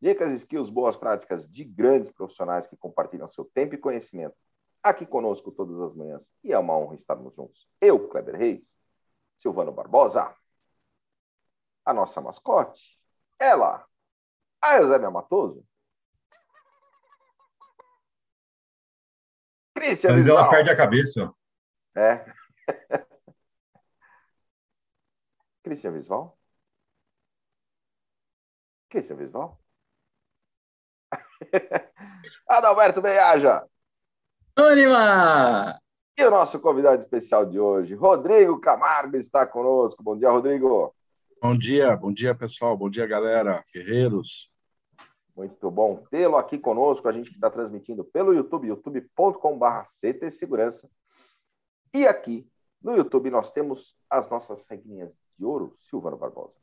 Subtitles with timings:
[0.00, 4.34] Dicas, skills, boas práticas de grandes profissionais que compartilham seu tempo e conhecimento
[4.82, 6.30] aqui conosco todas as manhãs.
[6.42, 7.68] E é uma honra estarmos juntos.
[7.80, 8.76] Eu, Kleber Reis,
[9.36, 10.34] Silvano Barbosa,
[11.84, 12.98] a nossa mascote,
[13.38, 13.86] ela,
[14.60, 15.64] a Eusébia Matoso.
[19.74, 21.32] Cristian Mas ela perde a cabeça.
[21.94, 22.24] É.
[25.62, 26.38] Cristian Visval?
[28.88, 29.59] Cristian Visval?
[32.48, 33.64] Adalberto Beiaja.
[34.56, 35.80] Anima!
[36.18, 40.02] E o nosso convidado especial de hoje, Rodrigo Camargo, está conosco.
[40.02, 40.94] Bom dia, Rodrigo.
[41.40, 42.76] Bom dia, bom dia, pessoal.
[42.76, 43.64] Bom dia, galera.
[43.72, 44.50] Guerreiros.
[45.34, 47.08] Muito bom tê-lo aqui conosco.
[47.08, 50.90] A gente está transmitindo pelo YouTube, youtube.com.br CT Segurança.
[51.94, 52.46] E aqui
[52.82, 56.59] no YouTube nós temos as nossas regrinhas de ouro, Silvano Barbosa.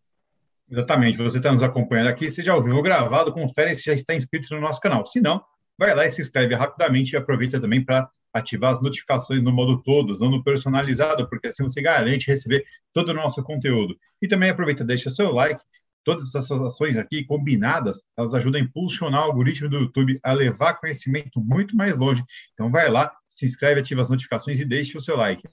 [0.70, 1.18] Exatamente.
[1.18, 4.54] Você está nos acompanhando aqui, você já ouviu o gravado, confere se já está inscrito
[4.54, 5.06] no nosso canal.
[5.06, 5.42] Se não,
[5.78, 9.82] vai lá e se inscreve rapidamente e aproveita também para ativar as notificações no modo
[9.82, 13.98] todos, não no personalizado, porque assim você garante receber todo o nosso conteúdo.
[14.22, 15.64] E também aproveita, deixa seu like.
[16.04, 20.76] Todas essas ações aqui combinadas, elas ajudam a impulsionar o algoritmo do YouTube a levar
[20.76, 22.24] conhecimento muito mais longe.
[22.54, 25.44] Então vai lá, se inscreve, ativa as notificações e deixe o seu like.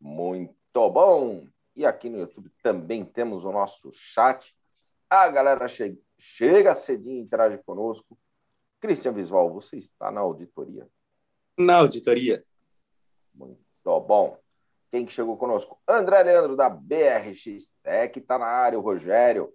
[0.00, 1.46] Muito bom!
[1.74, 4.54] E aqui no YouTube também temos o nosso chat.
[5.08, 8.18] A galera che chega cedinho e interage conosco.
[8.80, 10.88] Cristian Visval, você está na auditoria?
[11.58, 12.44] Na auditoria.
[13.34, 14.38] Muito bom.
[14.90, 15.80] Quem que chegou conosco?
[15.88, 18.78] André Leandro, da BRX Tech, está na área.
[18.78, 19.52] O Rogério.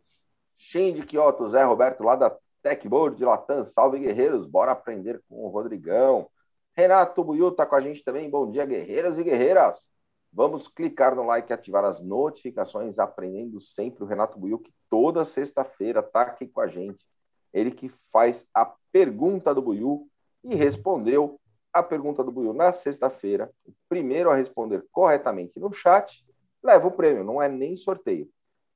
[0.56, 3.66] Shindy Kioto, Zé Roberto, lá da Techboard de Latam.
[3.66, 4.47] Salve, guerreiros.
[4.47, 6.29] Bora aprender com o Rodrigão.
[6.75, 8.29] Renato Buiu está com a gente também.
[8.29, 9.89] Bom dia, guerreiros e guerreiras.
[10.37, 15.25] Vamos clicar no like e ativar as notificações, aprendendo sempre o Renato Buiu, que toda
[15.25, 17.03] sexta-feira está aqui com a gente
[17.51, 20.07] ele que faz a pergunta do Buiu
[20.43, 21.39] e respondeu
[21.73, 23.49] a pergunta do Buiu na sexta-feira.
[23.65, 26.23] O primeiro a responder corretamente no chat
[26.63, 28.29] leva o prêmio, não é nem sorteio.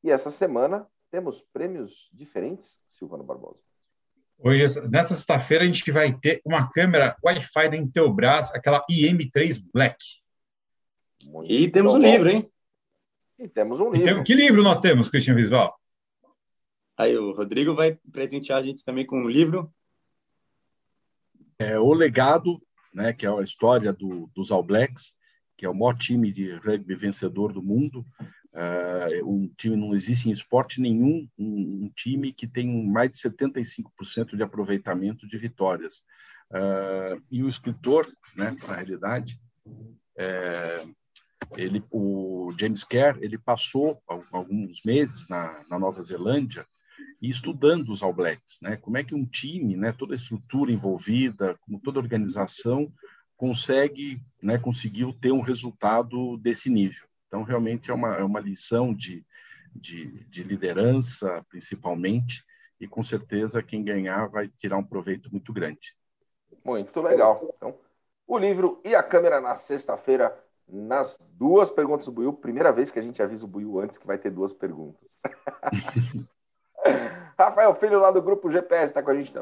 [0.04, 3.60] E essa semana temos prêmios diferentes, Silvano Barbosa.
[4.40, 9.98] Hoje, nessa sexta-feira, a gente vai ter uma câmera Wi-Fi da Intelbras, aquela IM3 Black.
[11.26, 12.50] Muito e temos um livro, hein?
[13.38, 14.16] E temos um livro.
[14.16, 15.76] Tem, que livro nós temos, Cristian Visval?
[16.98, 19.74] Aí o Rodrigo vai presentear a gente também com um livro.
[21.58, 22.62] É O Legado,
[22.94, 25.16] né, que é a história do, dos All Blacks,
[25.58, 28.06] que é o maior time de rugby vencedor do mundo.
[28.54, 33.18] Uh, um time não existe em esporte nenhum um, um time que tem mais de
[33.18, 36.04] 75% de aproveitamento de vitórias.
[36.52, 38.06] Uh, e o escritor,
[38.36, 39.40] né, na realidade,
[40.18, 40.84] é,
[41.56, 44.02] ele, o James Kerr, ele passou
[44.32, 46.66] alguns meses na, na Nova Zelândia
[47.22, 48.78] e estudando os All Blacks, né?
[48.78, 52.92] Como é que um time, né, toda a estrutura envolvida, como toda organização
[53.38, 57.08] consegue, né, conseguiu ter um resultado desse nível.
[57.28, 59.26] Então, realmente é uma, é uma lição de,
[59.74, 62.44] de, de liderança, principalmente,
[62.80, 65.96] e com certeza quem ganhar vai tirar um proveito muito grande.
[66.64, 67.54] Muito legal.
[67.56, 67.78] Então,
[68.28, 70.38] o livro e a câmera na sexta-feira,
[70.72, 72.34] nas duas perguntas do Buiu.
[72.34, 75.22] Primeira vez que a gente avisa o Buiu antes que vai ter duas perguntas.
[77.38, 79.34] Rafael Filho, lá do Grupo GPS, está com a gente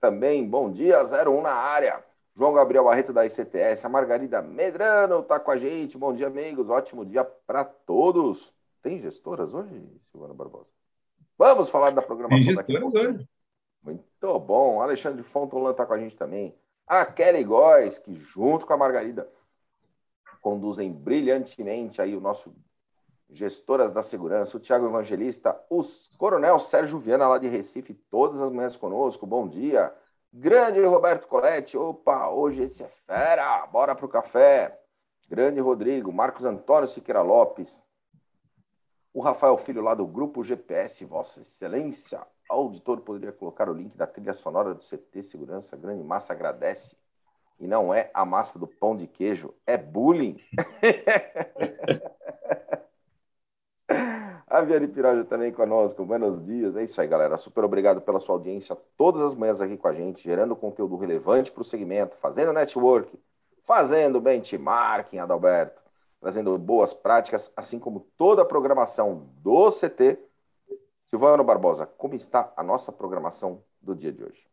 [0.00, 0.48] também.
[0.48, 2.02] Bom dia, 01 na área.
[2.34, 3.84] João Gabriel Barreto, da ICTS.
[3.84, 5.98] A Margarida Medrano está com a gente.
[5.98, 6.70] Bom dia, amigos.
[6.70, 8.54] Ótimo dia para todos.
[8.80, 9.74] Tem gestoras hoje,
[10.10, 10.68] Silvana Barbosa?
[11.36, 13.28] Vamos falar da programação Tem gestoras hoje.
[13.82, 14.80] Muito bom.
[14.80, 16.54] Alexandre Fontolan está com a gente também.
[16.86, 19.28] A Kelly Góes, que junto com a Margarida
[20.40, 22.54] conduzem brilhantemente aí o nosso
[23.30, 25.82] gestoras da segurança, o Tiago Evangelista, o
[26.16, 29.94] Coronel Sérgio Viana, lá de Recife, todas as manhãs conosco, bom dia.
[30.32, 34.80] Grande Roberto Coletti, opa, hoje esse é fera, bora pro café.
[35.28, 37.78] Grande Rodrigo, Marcos Antônio Siqueira Lopes,
[39.12, 44.06] o Rafael Filho lá do Grupo GPS, Vossa Excelência, auditor poderia colocar o link da
[44.06, 46.96] trilha sonora do CT Segurança, grande massa agradece.
[47.60, 50.36] E não é a massa do pão de queijo, é bullying.
[54.50, 56.04] A Viane Piroja também conosco.
[56.06, 56.74] Buenos dias.
[56.74, 57.36] É isso aí, galera.
[57.36, 61.52] Super obrigado pela sua audiência todas as manhãs aqui com a gente, gerando conteúdo relevante
[61.52, 63.18] para o segmento, fazendo network,
[63.66, 65.82] fazendo benchmarking, Adalberto,
[66.18, 70.18] trazendo boas práticas, assim como toda a programação do CT.
[71.04, 74.46] Silvano Barbosa, como está a nossa programação do dia de hoje?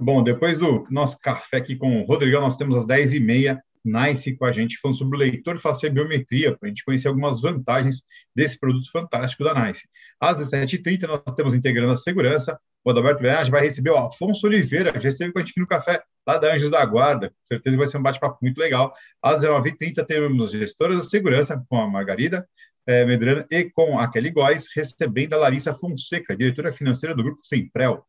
[0.00, 4.44] Bom, depois do nosso café aqui com o Rodrigão, nós temos às 10h30 Nice com
[4.44, 8.02] a gente falando sobre o leitor facial biometria, para a gente conhecer algumas vantagens
[8.34, 9.88] desse produto fantástico da Nice.
[10.20, 14.92] Às 17h30 nós temos integrando a segurança, o Adalberto Viagem vai receber o Afonso Oliveira,
[14.92, 17.76] que já esteve com a gente no café, lá da Anjos da Guarda, com certeza
[17.76, 18.92] vai ser um bate-papo muito legal.
[19.22, 22.46] Às 19h30 temos gestoras da segurança com a Margarida,
[22.86, 27.44] é, Medrano e com a Kelly Góes, recebendo a Larissa Fonseca, diretora financeira do Grupo
[27.44, 28.02] Semprel.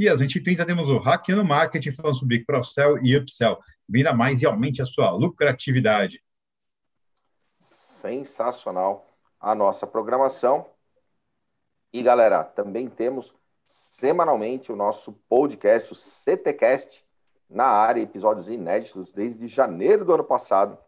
[0.00, 3.58] E às 20h30 temos o Hackeando Marketing, falando sobre Cross-Sell e Upsell.
[3.86, 6.24] Venda mais e aumente a sua lucratividade.
[7.58, 9.06] Sensacional
[9.38, 10.64] a nossa programação.
[11.92, 13.34] E, galera, também temos
[13.66, 17.04] semanalmente o nosso podcast, o CTcast,
[17.46, 20.78] na área, episódios inéditos desde janeiro do ano passado.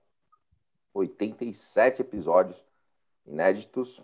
[0.95, 2.57] 87 episódios
[3.27, 4.01] inéditos.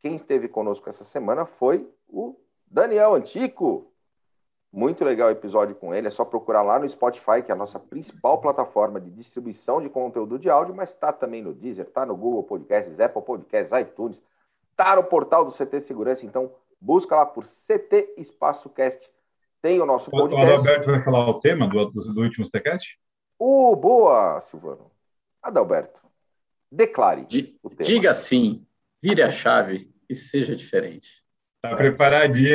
[0.00, 2.34] Quem esteve conosco essa semana foi o
[2.66, 3.91] Daniel Antico.
[4.72, 6.08] Muito legal o episódio com ele.
[6.08, 9.90] É só procurar lá no Spotify, que é a nossa principal plataforma de distribuição de
[9.90, 14.22] conteúdo de áudio, mas está também no Deezer, está no Google Podcasts, Apple Podcasts, iTunes,
[14.70, 16.24] está no portal do CT Segurança.
[16.24, 19.10] Então, busca lá por CT Espaço Cast.
[19.60, 20.42] Tem o nosso podcast.
[20.42, 22.98] O Adalberto vai falar o tema do, do, do último CTcast?
[23.38, 24.90] Oh, boa, Silvano.
[25.42, 26.00] Adalberto,
[26.70, 27.84] declare D o tema.
[27.84, 28.66] Diga sim,
[29.02, 31.21] vire a chave e seja diferente.
[31.62, 32.50] Tá preparadinho.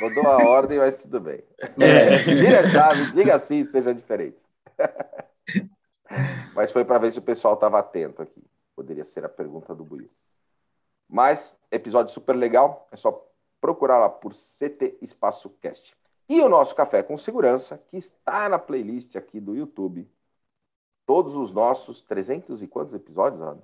[0.00, 1.42] Mudou a ordem, mas tudo bem.
[1.58, 2.18] É.
[2.18, 4.38] Vira a chave, diga assim, seja diferente.
[6.54, 8.40] mas foi para ver se o pessoal estava atento aqui.
[8.76, 10.08] Poderia ser a pergunta do Buiu.
[11.08, 12.86] Mas, episódio super legal.
[12.92, 13.28] É só
[13.60, 15.96] procurar lá por CT Espaço Cast.
[16.28, 20.08] E o nosso Café com Segurança, que está na playlist aqui do YouTube.
[21.04, 23.62] Todos os nossos 300 e quantos episódios, Ana?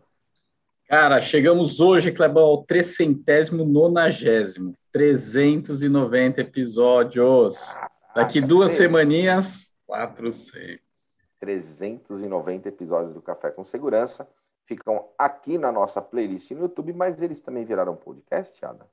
[0.89, 4.77] Cara, chegamos hoje, Clebão, ao trecentésimo nonagésimo.
[4.93, 7.57] 390 episódios.
[8.15, 10.79] Daqui duas semaninhas, 400.
[11.41, 14.29] 390 episódios do Café com Segurança
[14.67, 18.87] ficam aqui na nossa playlist no YouTube, mas eles também viraram podcast, Ada?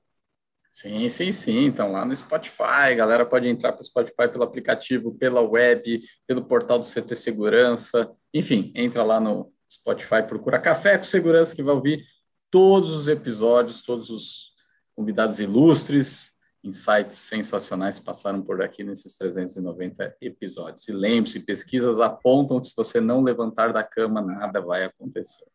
[0.69, 1.65] Sim, sim, sim.
[1.65, 6.01] Então, lá no Spotify, a galera pode entrar para o Spotify pelo aplicativo, pela web,
[6.25, 8.09] pelo portal do CT Segurança.
[8.33, 12.05] Enfim, entra lá no Spotify, procura Café com Segurança, que vai ouvir
[12.49, 14.51] todos os episódios, todos os
[14.93, 20.87] convidados ilustres, insights sensacionais passaram por aqui nesses 390 episódios.
[20.87, 25.47] E lembre-se, pesquisas apontam que se você não levantar da cama, nada vai acontecer.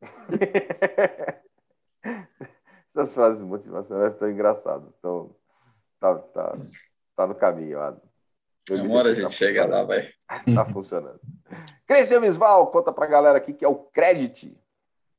[2.94, 4.88] Essas frases motivacionais estão engraçadas.
[4.98, 5.34] Então,
[5.98, 6.56] tá, tá,
[7.16, 8.09] tá no caminho, Adam.
[8.68, 10.10] Uma hora a gente tá chega lá, vai.
[10.54, 11.20] Tá funcionando.
[11.86, 14.56] Cristian Visval, conta pra galera aqui que é o Credit.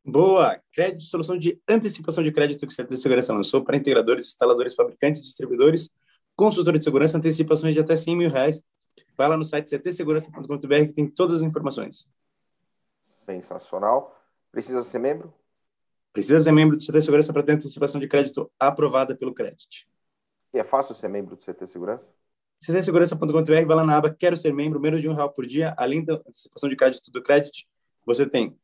[0.03, 0.59] Boa!
[0.73, 4.73] Crédito, solução de antecipação de crédito que o Centro de Segurança lançou para integradores, instaladores,
[4.73, 5.89] fabricantes, distribuidores,
[6.35, 8.63] consultores de segurança, antecipações de até 100 mil reais.
[9.17, 12.09] Vai lá no site ctsegurança.com.br que tem todas as informações.
[12.99, 14.17] Sensacional.
[14.51, 15.33] Precisa ser membro?
[16.11, 19.87] Precisa ser membro do CT Segurança para ter antecipação de crédito aprovada pelo Credit.
[20.53, 22.05] E é fácil ser membro do CT Segurança?
[22.61, 26.05] ctsegurança.com.br, vai lá na aba Quero Ser Membro, menos de um real por dia, além
[26.05, 27.67] da antecipação de crédito do Credit,
[28.05, 28.55] você tem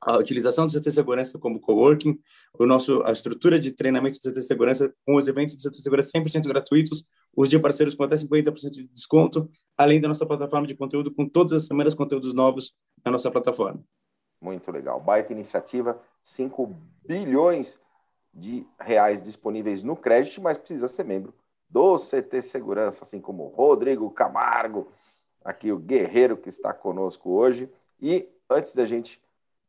[0.00, 2.20] a utilização do CT Segurança como coworking,
[2.56, 6.16] o nosso, a estrutura de treinamento do CT Segurança com os eventos do CT Segurança
[6.16, 7.04] 100% gratuitos,
[7.36, 11.28] os de parceiros com até 50% de desconto, além da nossa plataforma de conteúdo com
[11.28, 13.82] todas as semanas conteúdos novos na nossa plataforma.
[14.40, 15.00] Muito legal.
[15.00, 17.76] Baita iniciativa, 5 bilhões
[18.32, 21.34] de reais disponíveis no crédito, mas precisa ser membro
[21.68, 24.92] do CT Segurança, assim como Rodrigo Camargo,
[25.44, 27.70] aqui o guerreiro que está conosco hoje.
[28.00, 29.20] E antes da gente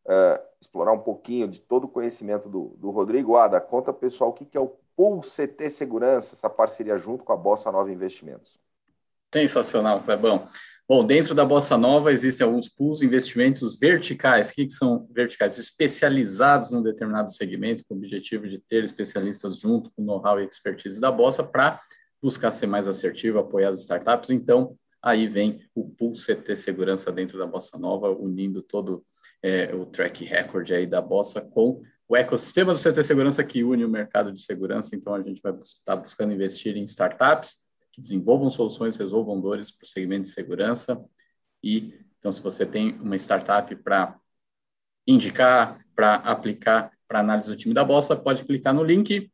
[0.05, 4.33] uh, explorar um pouquinho de todo o conhecimento do, do Rodrigo, Ada, conta pessoal o
[4.33, 8.59] que, que é o Pool CT Segurança, essa parceria junto com a Bossa Nova Investimentos.
[9.31, 10.47] Sensacional, Clebão.
[10.89, 14.49] Bom, dentro da Bossa Nova existem alguns pools investimentos verticais.
[14.49, 15.57] O que, são verticais?
[15.57, 21.01] Especializados num determinado segmento, com o objetivo de ter especialistas junto com know-how e expertise
[21.01, 21.77] da Bossa para
[22.21, 24.29] buscar ser mais assertivo, apoiar as startups.
[24.29, 29.03] Então, aí vem o pool CT Segurança dentro da Bossa Nova, unindo todo
[29.43, 33.83] é, o track record aí da Bossa com o ecossistema do CT Segurança que une
[33.83, 34.95] o mercado de segurança.
[34.95, 37.66] Então, a gente vai estar buscando investir em startups
[37.97, 41.03] que desenvolvam soluções, resolvam dores para o segmento de segurança.
[41.63, 44.15] E, então, se você tem uma startup para
[45.07, 49.31] indicar, para aplicar para análise do time da Bossa, pode clicar no link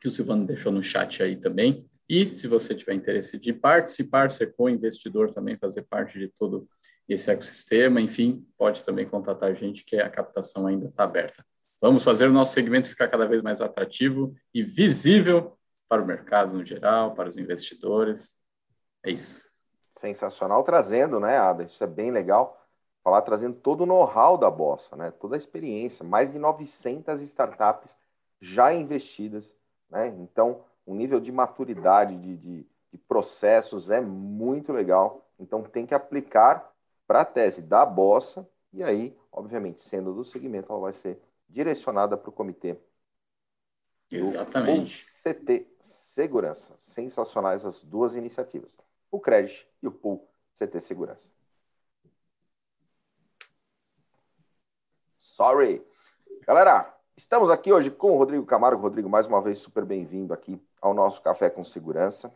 [0.00, 1.84] que o Silvano deixou no chat aí também.
[2.08, 6.66] E se você tiver interesse de participar, ser co-investidor também, fazer parte de todo
[7.08, 11.44] esse ecossistema, enfim, pode também contatar a gente, que a captação ainda está aberta.
[11.80, 15.58] Vamos fazer o nosso segmento ficar cada vez mais atrativo e visível
[15.90, 18.40] para o mercado no geral, para os investidores.
[19.04, 19.44] É isso.
[19.98, 21.64] Sensacional trazendo, né, Ada?
[21.64, 22.64] Isso é bem legal.
[23.02, 25.10] Falar trazendo todo o know-how da Bossa, né?
[25.10, 26.04] Toda a experiência.
[26.04, 27.96] Mais de 900 startups
[28.40, 29.52] já investidas,
[29.90, 30.06] né?
[30.20, 35.28] Então, o nível de maturidade de, de, de processos é muito legal.
[35.40, 36.72] Então, tem que aplicar
[37.04, 42.16] para a tese da Bossa e aí, obviamente, sendo do segmento, ela vai ser direcionada
[42.16, 42.78] para o comitê.
[44.10, 45.04] Exatamente.
[45.22, 46.74] CT Segurança.
[46.76, 48.76] Sensacionais as duas iniciativas.
[49.10, 51.30] O Credit e o Pool CT Segurança.
[55.16, 55.84] Sorry.
[56.46, 58.82] Galera, estamos aqui hoje com o Rodrigo Camargo.
[58.82, 62.34] Rodrigo, mais uma vez, super bem-vindo aqui ao nosso Café com Segurança.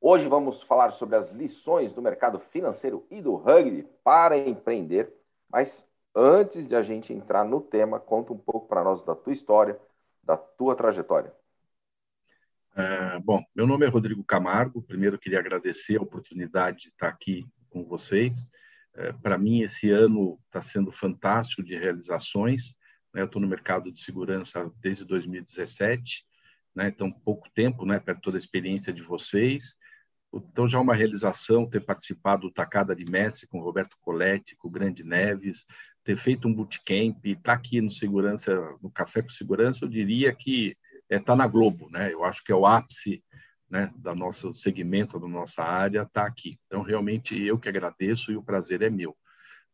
[0.00, 5.14] Hoje vamos falar sobre as lições do mercado financeiro e do rugby para empreender.
[5.48, 9.32] Mas antes de a gente entrar no tema, conta um pouco para nós da tua
[9.32, 9.78] história,
[10.22, 11.32] da tua trajetória.
[12.76, 14.82] É, bom, meu nome é Rodrigo Camargo.
[14.82, 18.46] Primeiro, queria agradecer a oportunidade de estar aqui com vocês.
[18.94, 22.74] É, para mim, esse ano está sendo fantástico de realizações.
[23.12, 23.22] Né?
[23.22, 26.24] Eu estou no mercado de segurança desde 2017,
[26.74, 26.88] né?
[26.88, 29.76] então pouco tempo, né, perto da experiência de vocês.
[30.32, 34.68] Então, já é uma realização ter participado do Tacada de Mestre com Roberto Coletti, com
[34.68, 35.66] o Grande Neves,
[36.04, 40.34] ter feito um bootcamp, estar tá aqui no Segurança, no Café com Segurança, eu diria
[40.34, 42.12] que está é, tá na Globo, né?
[42.12, 43.22] Eu acho que é o ápice
[43.68, 46.58] né, da nosso segmento, da nossa área, está aqui.
[46.66, 49.16] Então, realmente, eu que agradeço e o prazer é meu.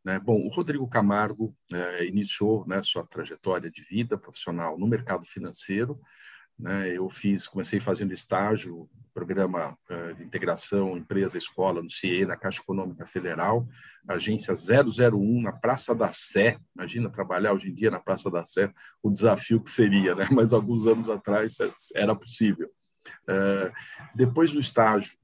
[0.05, 0.19] Né?
[0.19, 6.01] Bom, o Rodrigo Camargo é, iniciou né, sua trajetória de vida profissional no mercado financeiro,
[6.59, 6.89] né?
[6.91, 13.07] Eu fiz, comecei fazendo estágio, programa uh, de integração empresa-escola no CIE, na Caixa Econômica
[13.07, 13.67] Federal,
[14.07, 16.59] agência 001, na Praça da Sé.
[16.77, 18.71] Imagina trabalhar hoje em dia na Praça da Sé,
[19.03, 20.29] o desafio que seria, né?
[20.31, 21.57] mas alguns anos atrás
[21.95, 22.69] era possível.
[23.23, 23.73] Uh,
[24.15, 25.17] depois do estágio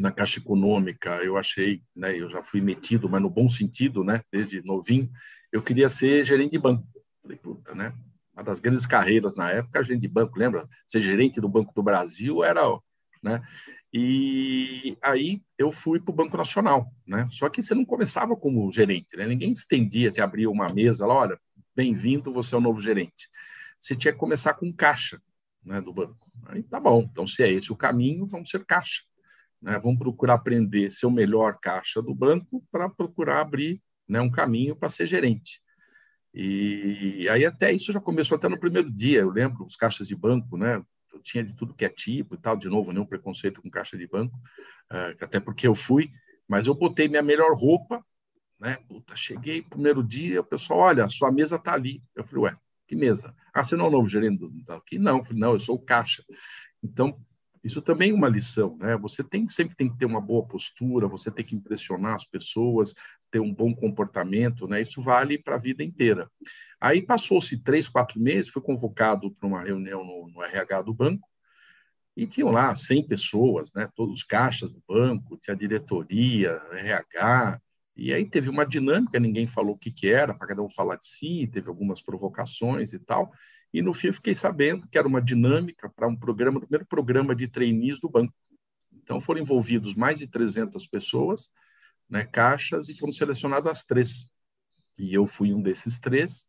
[0.00, 4.20] na Caixa Econômica, eu achei, né, eu já fui metido, mas no bom sentido, né,
[4.32, 5.08] desde novinho,
[5.52, 6.84] eu queria ser gerente de banco.
[7.22, 7.94] Falei, puta, né?
[8.34, 10.66] uma das grandes carreiras na época, gerente de banco, lembra?
[10.86, 12.62] Ser gerente do Banco do Brasil era,
[13.22, 13.42] né?
[13.92, 17.28] E aí eu fui para o Banco Nacional, né?
[17.30, 19.26] Só que você não começava como gerente, né?
[19.26, 21.38] Ninguém estendia, te abria uma mesa lá, olha,
[21.76, 23.28] bem-vindo, você é o novo gerente.
[23.78, 25.20] Você tinha que começar com caixa,
[25.64, 26.30] né, do banco.
[26.46, 29.02] Aí tá bom, então se é esse o caminho, vamos ser caixa.
[29.60, 29.78] Né?
[29.78, 34.74] Vamos procurar aprender ser o melhor caixa do banco para procurar abrir né, um caminho
[34.74, 35.60] para ser gerente.
[36.34, 40.16] E aí até isso já começou até no primeiro dia, eu lembro, os caixas de
[40.16, 40.82] banco, né?
[41.20, 44.06] Tinha de tudo que é tipo e tal, de novo, nenhum preconceito com caixa de
[44.06, 44.36] banco,
[44.90, 46.10] uh, até porque eu fui,
[46.48, 48.04] mas eu botei minha melhor roupa,
[48.58, 48.78] né?
[48.88, 52.02] Puta, cheguei primeiro dia, o pessoal, olha, sua mesa tá ali.
[52.14, 52.54] Eu falei, ué,
[52.86, 53.34] que mesa?
[53.52, 54.98] Ah, você não é o novo gerente do aqui?
[54.98, 56.24] Não, eu falei, não, eu sou o caixa.
[56.82, 57.18] Então,
[57.64, 58.96] isso também é uma lição, né?
[58.98, 62.94] Você tem sempre tem que ter uma boa postura, você tem que impressionar as pessoas,
[63.32, 64.82] ter um bom comportamento, né?
[64.82, 66.30] Isso vale para a vida inteira.
[66.78, 71.26] Aí passou-se três, quatro meses, fui convocado para uma reunião no, no, RH do banco
[72.14, 73.88] e tinham lá 100 pessoas, né?
[73.96, 77.58] Todos os caixas do banco, tinha diretoria, RH,
[77.96, 80.96] e aí teve uma dinâmica, ninguém falou o que, que era, para cada um falar
[80.96, 83.32] de si, teve algumas provocações e tal.
[83.72, 86.86] E no fim eu fiquei sabendo que era uma dinâmica para um programa, o primeiro
[86.86, 88.34] programa de trainees do banco.
[88.92, 91.50] Então foram envolvidos mais de 300 pessoas,
[92.12, 94.28] né, caixas, e foram selecionadas as três.
[94.98, 96.44] E eu fui um desses três.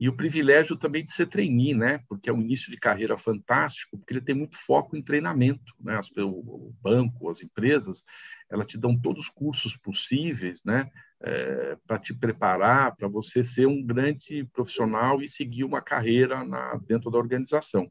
[0.00, 2.00] E o privilégio também de ser trainee, né?
[2.08, 5.98] Porque é um início de carreira fantástico, porque ele tem muito foco em treinamento, né?
[6.18, 8.04] o banco, as empresas,
[8.50, 10.90] elas te dão todos os cursos possíveis, né?
[11.20, 16.74] é, para te preparar para você ser um grande profissional e seguir uma carreira na,
[16.86, 17.90] dentro da organização.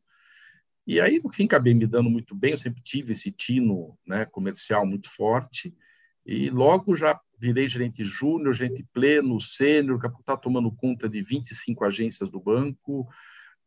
[0.86, 4.26] E aí, no fim, acabei me dando muito bem, eu sempre tive esse tino né,
[4.26, 5.76] comercial muito forte,
[6.26, 11.84] e logo já virei gerente júnior, gerente pleno, sênior, que está tomando conta de 25
[11.84, 13.08] agências do banco,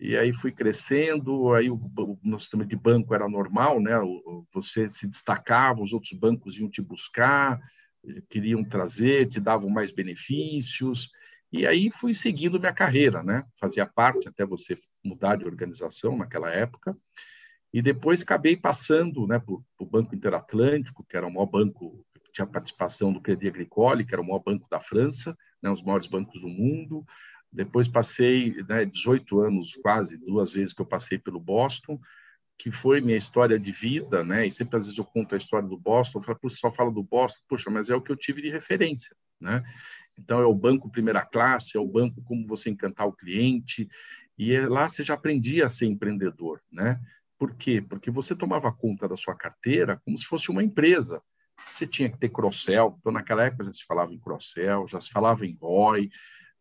[0.01, 3.93] e aí fui crescendo, aí o, o nosso sistema de banco era normal, né?
[4.53, 7.61] Você se destacava, os outros bancos iam te buscar,
[8.29, 11.11] queriam trazer, te davam mais benefícios.
[11.51, 13.45] E aí fui seguindo minha carreira, né?
[13.59, 16.97] Fazia parte até você mudar de organização naquela época.
[17.73, 22.07] E depois acabei passando né, para o Banco Interatlântico, que era o maior banco,
[22.39, 26.07] tinha participação do Crédit Agricole, que era o maior banco da França, né, os maiores
[26.07, 27.05] bancos do mundo.
[27.53, 31.99] Depois passei né, 18 anos, quase duas vezes que eu passei pelo Boston,
[32.57, 34.47] que foi minha história de vida, né?
[34.47, 37.03] E sempre às vezes eu conto a história do Boston, eu falo, só falo do
[37.03, 39.63] Boston, puxa, mas é o que eu tive de referência, né?
[40.19, 43.89] Então é o banco primeira classe, é o banco como você encantar o cliente,
[44.37, 47.01] e é lá você já aprendia a ser empreendedor, né?
[47.39, 47.81] Por quê?
[47.81, 51.23] Porque você tomava conta da sua carteira como se fosse uma empresa.
[51.71, 55.11] Você tinha que ter cross-sell, então naquela época já se falava em cross-sell, já se
[55.11, 56.11] falava em ROI,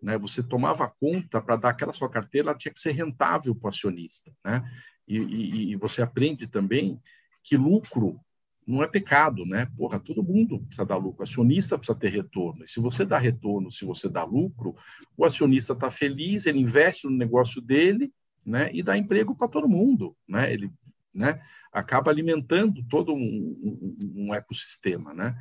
[0.02, 0.18] né?
[0.18, 3.70] Você tomava conta para dar aquela sua carteira, ela tinha que ser rentável para o
[3.70, 4.64] acionista, né?
[5.08, 7.02] E, e, e, você aprende também
[7.42, 8.20] que lucro
[8.68, 9.66] não é pecado, né?
[9.78, 12.66] Porra, todo mundo precisa dar lucro, o acionista precisa ter retorno.
[12.66, 14.76] E se você dá retorno, se você dá lucro,
[15.16, 18.12] o acionista está feliz, ele investe no negócio dele,
[18.46, 18.70] né?
[18.74, 20.52] E dá emprego para todo mundo, né?
[20.52, 20.70] Ele,
[21.14, 21.42] né?
[21.78, 25.36] Acaba alimentando todo um, um, um ecossistema, né?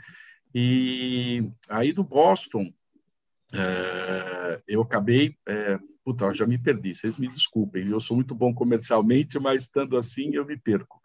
[0.54, 2.72] E aí do Boston,
[3.52, 8.54] é, eu acabei, é, puta, já me perdi, vocês me desculpem, eu sou muito bom
[8.54, 11.00] comercialmente, mas estando assim eu me perco.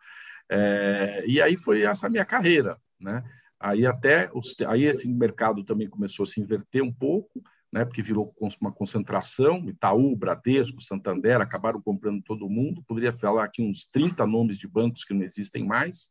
[0.50, 3.24] É, e aí foi essa minha carreira, né?
[3.60, 7.86] Aí até os, aí esse mercado também começou a se inverter um pouco, né?
[7.86, 12.84] Porque virou uma concentração, Itaú, Bradesco, Santander acabaram comprando todo mundo.
[12.84, 16.10] Poderia falar aqui uns 30 nomes de bancos que não existem mais.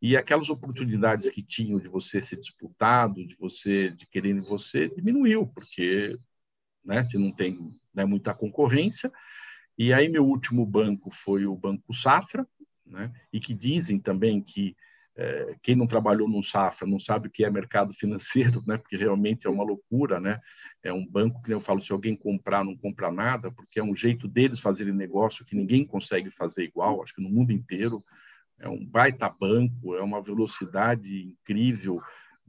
[0.00, 5.46] E aquelas oportunidades que tinham de você ser disputado, de você de querer você, diminuiu,
[5.46, 6.16] porque
[6.84, 9.12] né, se não tem né, muita concorrência.
[9.76, 12.46] E aí meu último banco foi o Banco Safra,
[12.86, 14.76] né, e que dizem também que
[15.20, 18.96] é, quem não trabalhou no Safra não sabe o que é mercado financeiro, né, porque
[18.96, 20.38] realmente é uma loucura, né?
[20.80, 23.96] É um banco que eu falo, se alguém comprar, não compra nada, porque é um
[23.96, 28.00] jeito deles fazerem negócio que ninguém consegue fazer igual, acho que no mundo inteiro
[28.60, 32.00] é um baita banco, é uma velocidade incrível.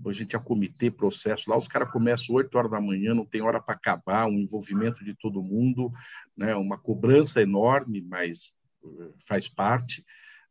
[0.06, 3.42] A gente ia comitê, processo lá, os caras começam 8 horas da manhã, não tem
[3.42, 5.92] hora para acabar, um envolvimento de todo mundo,
[6.38, 6.56] né?
[6.56, 8.52] uma cobrança enorme, mas
[8.84, 10.06] eh, faz parte.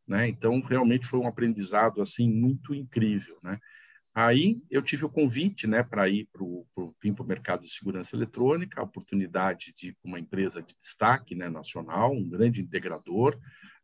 [0.09, 0.27] Né?
[0.27, 3.37] Então, realmente foi um aprendizado assim muito incrível.
[3.43, 3.59] Né?
[4.13, 8.83] Aí eu tive o convite né, para ir para o mercado de segurança eletrônica, a
[8.83, 13.39] oportunidade de uma empresa de destaque né, nacional, um grande integrador,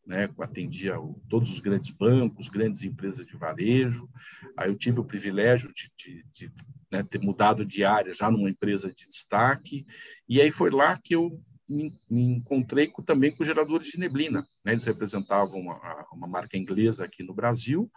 [0.05, 0.95] né, atendia
[1.29, 4.09] todos os grandes bancos, grandes empresas de varejo.
[4.57, 6.51] Aí eu tive o privilégio de, de, de
[6.91, 9.85] né, ter mudado de área já numa empresa de destaque,
[10.27, 14.45] e aí foi lá que eu me, encontrei com, também com geradores de neblina.
[14.63, 14.73] Né?
[14.73, 17.91] Eles representavam uma, uma marca inglesa aqui no Brasil.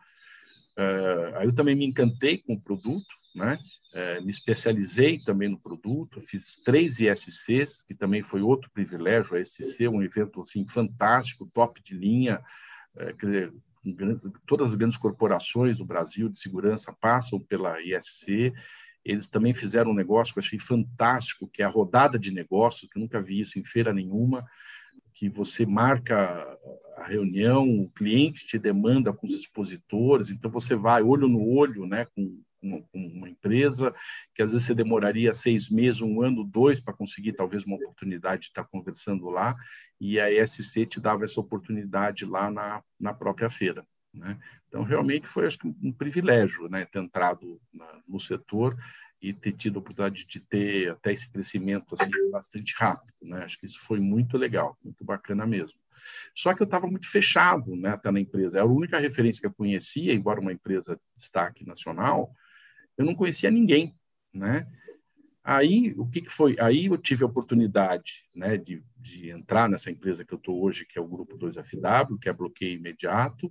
[0.79, 3.59] Uh, aí eu também me encantei com o produto, né?
[3.93, 9.35] É, me especializei também no produto, fiz três ISCs, que também foi outro privilégio.
[9.35, 12.41] A ISC um evento assim fantástico, top de linha.
[12.97, 13.15] É,
[14.47, 18.53] todas as grandes corporações do Brasil de segurança passam pela ISC.
[19.09, 22.91] Eles também fizeram um negócio que eu achei fantástico, que é a rodada de negócios,
[22.91, 24.45] que eu nunca vi isso em feira nenhuma,
[25.15, 26.47] que você marca
[26.99, 31.87] a reunião, o cliente te demanda com os expositores, então você vai olho no olho,
[31.87, 33.95] né, com uma, uma, empresa,
[34.35, 38.43] que às vezes você demoraria seis meses, um ano, dois para conseguir talvez uma oportunidade
[38.43, 39.57] de estar conversando lá,
[39.99, 43.87] e a ESC te dava essa oportunidade lá na, na própria feira.
[44.19, 44.39] Né?
[44.69, 48.77] Então, realmente foi acho um privilégio né, ter entrado na, no setor
[49.21, 53.15] e ter tido a oportunidade de ter até esse crescimento assim, bastante rápido.
[53.23, 53.45] Né?
[53.45, 55.79] Acho que isso foi muito legal, muito bacana mesmo.
[56.35, 58.59] Só que eu estava muito fechado né, até na empresa.
[58.59, 62.33] Era a única referência que eu conhecia, embora uma empresa de destaque nacional,
[62.97, 63.97] eu não conhecia ninguém,
[64.33, 64.67] né?
[65.45, 66.57] Aí, o que, que foi?
[66.61, 70.85] Aí eu tive a oportunidade né, de, de entrar nessa empresa que eu estou hoje,
[70.85, 73.51] que é o Grupo 2FW, que é bloqueio imediato,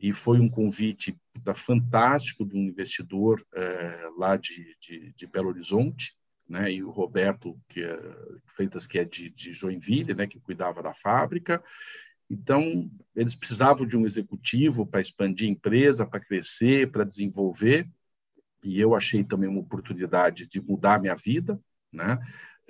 [0.00, 5.48] e foi um convite da fantástico de um investidor é, lá de, de, de, Belo
[5.48, 6.14] Horizonte,
[6.48, 7.98] né, e o Roberto que é,
[8.56, 11.62] Freitas, que é de, de Joinville, né, que cuidava da fábrica.
[12.30, 17.86] Então, eles precisavam de um executivo para expandir a empresa, para crescer, para desenvolver,
[18.62, 21.60] e eu achei também uma oportunidade de mudar a minha vida,
[21.92, 22.18] né?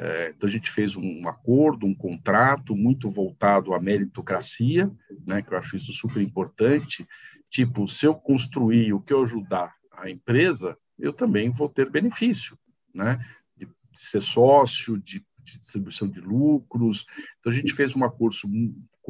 [0.03, 4.91] É, então a gente fez um acordo, um contrato muito voltado à meritocracia,
[5.27, 5.43] né?
[5.43, 7.07] Que eu acho isso super importante.
[7.51, 12.59] Tipo, se eu construir o que eu ajudar a empresa, eu também vou ter benefício,
[12.95, 13.23] né?
[13.55, 17.05] De, ser sócio, de, de, distribuição de lucros.
[17.39, 18.37] Então a gente fez um acordo,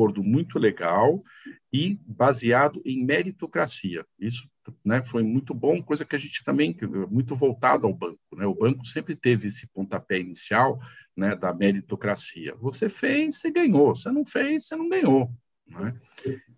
[0.00, 1.22] acordo muito legal
[1.70, 4.04] e baseado em meritocracia.
[4.18, 4.48] Isso
[4.82, 6.74] né, foi muito bom, coisa que a gente também,
[7.10, 8.18] muito voltado ao banco.
[8.34, 8.46] Né?
[8.46, 10.80] O banco sempre teve esse pontapé inicial
[11.14, 12.54] né, da meritocracia.
[12.56, 13.94] Você fez, você ganhou.
[13.94, 15.30] Você não fez, você não ganhou.
[15.66, 15.94] Né?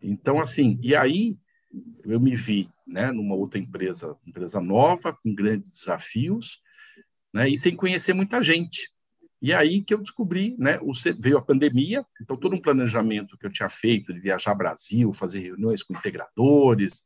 [0.01, 1.37] Então, assim, e aí
[2.05, 6.61] eu me vi né, numa outra empresa, empresa nova, com grandes desafios,
[7.35, 8.93] né, e sem conhecer muita gente.
[9.43, 10.79] E aí que eu descobri, né?
[10.81, 15.13] O, veio a pandemia, então todo um planejamento que eu tinha feito de viajar Brasil,
[15.13, 17.03] fazer reuniões com integradores,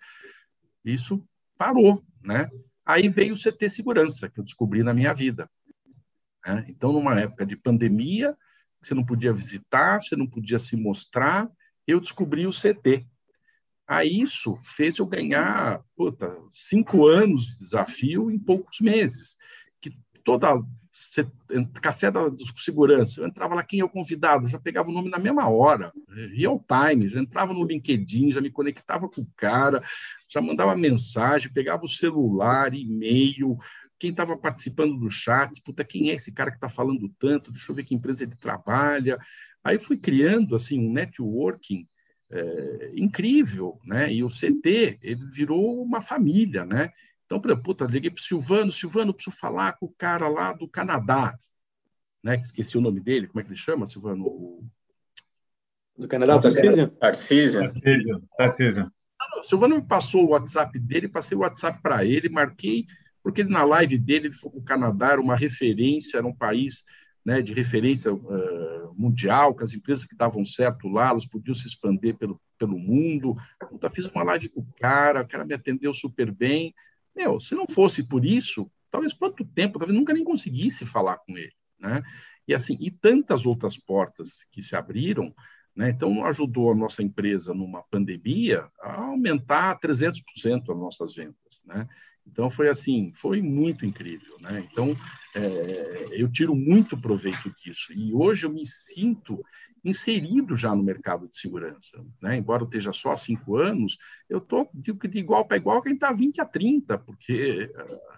[0.85, 1.19] isso
[1.57, 2.51] parou, né?
[2.85, 5.51] Aí veio o CT Segurança, que eu descobri na minha vida.
[6.47, 6.67] Né?
[6.69, 8.37] Então, numa época de pandemia,
[8.83, 11.51] você não podia visitar, você não podia se mostrar,
[11.87, 13.07] eu descobri o CT.
[13.89, 19.37] Aí isso fez eu ganhar puta, cinco anos de desafio em poucos meses.
[20.27, 20.61] Toda
[21.81, 22.21] café da
[22.57, 24.49] segurança, eu entrava lá, quem é o convidado?
[24.49, 25.93] Já pegava o nome na mesma hora,
[26.35, 29.83] real time, já entrava no LinkedIn, já me conectava com o cara,
[30.29, 33.59] já mandava mensagem, pegava o celular, e-mail,
[33.99, 37.53] quem estava participando do chat, puta, quem é esse cara que está falando tanto?
[37.53, 39.19] Deixa eu ver que empresa ele trabalha.
[39.65, 41.87] Aí fui criando assim um networking
[42.31, 44.13] é, incrível, né?
[44.13, 46.91] E o CT ele virou uma família, né?
[47.27, 50.53] Então, por exemplo, puta, liguei para o Silvano, Silvano, preciso falar com o cara lá
[50.53, 51.37] do Canadá,
[52.23, 52.37] né?
[52.37, 54.65] Esqueci o nome dele, como é que ele chama, Silvano?
[55.99, 56.89] Do Canadá, Tarcísio?
[56.89, 57.61] Tarcísio.
[57.61, 58.23] Tarcísio.
[58.39, 58.93] Tarcísio.
[59.21, 62.87] Ah, Silvano me passou o WhatsApp dele, passei o WhatsApp para ele, marquei
[63.27, 66.85] porque na live dele ele falou que o Canadá era uma referência, era um país
[67.25, 71.67] né, de referência uh, mundial, que as empresas que davam certo lá, elas podiam se
[71.67, 73.35] expandir pelo, pelo mundo.
[73.69, 76.73] Puta, fiz uma live com o cara, o cara me atendeu super bem.
[77.17, 81.37] Meu, se não fosse por isso, talvez quanto tempo, talvez nunca nem conseguisse falar com
[81.37, 82.03] ele, né?
[82.47, 85.35] E assim, e tantas outras portas que se abriram,
[85.75, 85.91] né?
[85.91, 91.89] Então, ajudou a nossa empresa numa pandemia a aumentar 300% as nossas vendas, né?
[92.27, 94.67] Então foi assim, foi muito incrível, né?
[94.71, 94.97] Então
[95.35, 99.45] é, eu tiro muito proveito disso e hoje eu me sinto
[99.89, 102.37] inserido já no mercado de segurança, né?
[102.37, 103.97] Embora eu esteja só há cinco anos,
[104.29, 107.71] eu tô de, igual para igual quem está 20 a 30, porque,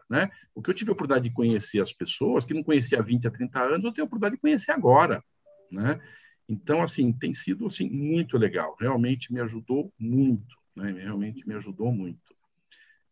[0.08, 0.30] né?
[0.54, 3.26] O que eu tive a oportunidade de conhecer as pessoas que não conhecia há 20
[3.26, 5.22] a 30 anos, eu tenho a oportunidade de conhecer agora,
[5.70, 6.00] né?
[6.48, 10.90] Então assim tem sido assim muito legal, realmente me ajudou muito, né?
[10.92, 12.36] Realmente me ajudou muito.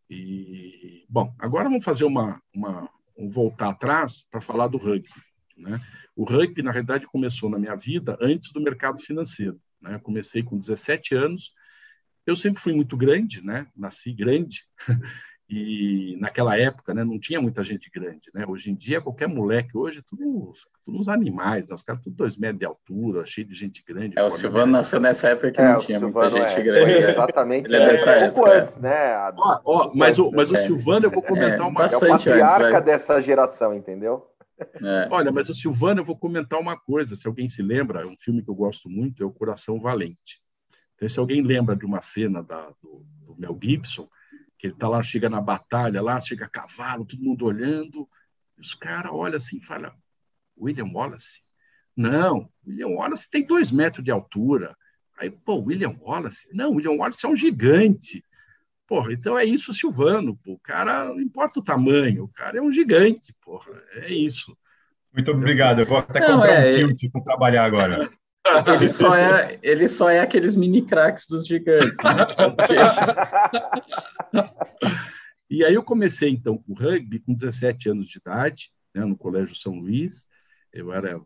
[0.08, 5.08] E, bom, agora vamos fazer uma, uma um voltar atrás para falar do rugby.
[5.56, 5.80] Né?
[6.14, 9.60] O rugby, na realidade, começou na minha vida antes do mercado financeiro.
[9.80, 9.94] Né?
[9.94, 11.52] Eu comecei com 17 anos.
[12.26, 13.66] Eu sempre fui muito grande, né?
[13.76, 14.64] Nasci grande.
[15.48, 18.44] E naquela época, né, não tinha muita gente grande, né?
[18.48, 20.52] Hoje em dia, qualquer moleque, hoje, é tudo,
[20.84, 21.74] tudo uns animais, né?
[21.76, 24.18] Os caras tudo dois metros de altura, cheio de gente grande.
[24.18, 26.90] É, o Silvano nasceu nessa época que é, não tinha muita gente é, grande.
[27.06, 27.66] É, exatamente.
[27.66, 28.58] Ele é dessa é, época.
[28.58, 29.14] antes, né?
[29.14, 31.86] A, ó, ó, mas o, mas o Silvano, eu vou comentar uma...
[31.86, 34.26] É o patriarca antes, dessa geração, entendeu?
[34.58, 35.08] É.
[35.10, 38.16] Olha, mas o Silvano, eu vou comentar uma coisa, se alguém se lembra, é um
[38.18, 40.40] filme que eu gosto muito, é O Coração Valente.
[40.94, 44.08] Então, se alguém lembra de uma cena da, do, do Mel Gibson,
[44.58, 48.08] que ele tá lá, chega na batalha lá, chega a cavalo, todo mundo olhando,
[48.58, 49.92] os caras olham assim falam,
[50.58, 51.40] William Wallace?
[51.94, 54.76] Não, William Wallace tem dois metros de altura.
[55.18, 56.48] Aí, pô, William Wallace?
[56.52, 58.24] Não, William Wallace é um gigante.
[58.86, 60.36] Porra, então é isso, Silvano.
[60.36, 60.52] Pô.
[60.52, 63.72] O cara, não importa o tamanho, o cara é um gigante, porra.
[63.94, 64.56] É isso.
[65.12, 65.80] Muito obrigado.
[65.80, 66.84] Eu vou até não, comprar é...
[66.84, 68.10] um tilt para trabalhar agora.
[68.74, 71.96] Ele só é, ele só é aqueles mini craques dos gigantes.
[71.98, 72.12] Né?
[75.50, 79.16] e aí eu comecei, então, com o rugby com 17 anos de idade, né, no
[79.16, 80.28] Colégio São Luís.
[80.72, 81.20] Eu era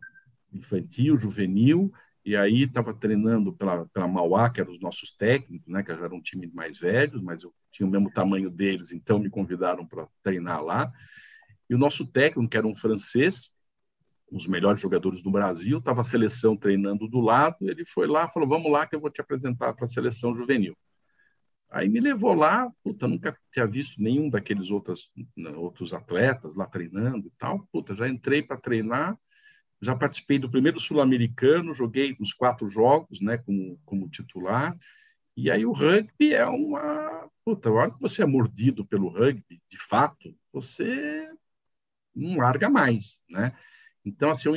[0.51, 1.92] infantil, juvenil,
[2.24, 6.04] e aí estava treinando pela, pela Mauá, que eram os nossos técnicos, né, que já
[6.04, 9.87] eram um time mais velhos, mas eu tinha o mesmo tamanho deles, então me convidaram
[9.87, 10.92] para treinar lá.
[11.68, 13.50] E o nosso técnico, que era um francês,
[14.30, 18.48] os melhores jogadores do Brasil, estava a seleção treinando do lado, ele foi lá, falou,
[18.48, 20.76] vamos lá que eu vou te apresentar para a seleção juvenil.
[21.70, 25.11] Aí me levou lá, puta, nunca tinha visto nenhum daqueles outros,
[25.56, 29.16] outros atletas lá treinando e tal, puta, já entrei para treinar,
[29.81, 34.77] já participei do primeiro sul-americano, joguei uns quatro jogos, né, como, como titular,
[35.37, 39.61] e aí o rugby é uma, puta, a hora que você é mordido pelo rugby,
[39.69, 41.31] de fato, você
[42.14, 43.55] não larga mais, né,
[44.05, 44.49] então, assim,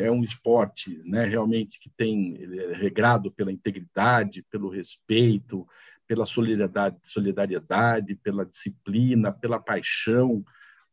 [0.00, 5.66] é um esporte né, realmente que tem é regrado pela integridade, pelo respeito,
[6.06, 10.44] pela solidariedade, solidariedade, pela disciplina, pela paixão,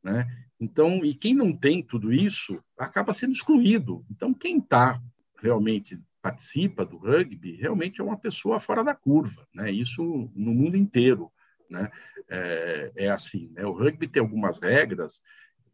[0.08, 0.26] né?
[0.60, 4.06] Então, e quem não tem tudo isso acaba sendo excluído.
[4.10, 5.02] Então, quem está
[5.40, 9.70] realmente participa do rugby realmente é uma pessoa fora da curva, né?
[9.70, 10.02] Isso
[10.34, 11.32] no mundo inteiro,
[11.70, 11.92] né?
[12.30, 13.66] É, é assim, né?
[13.66, 15.22] O rugby tem algumas regras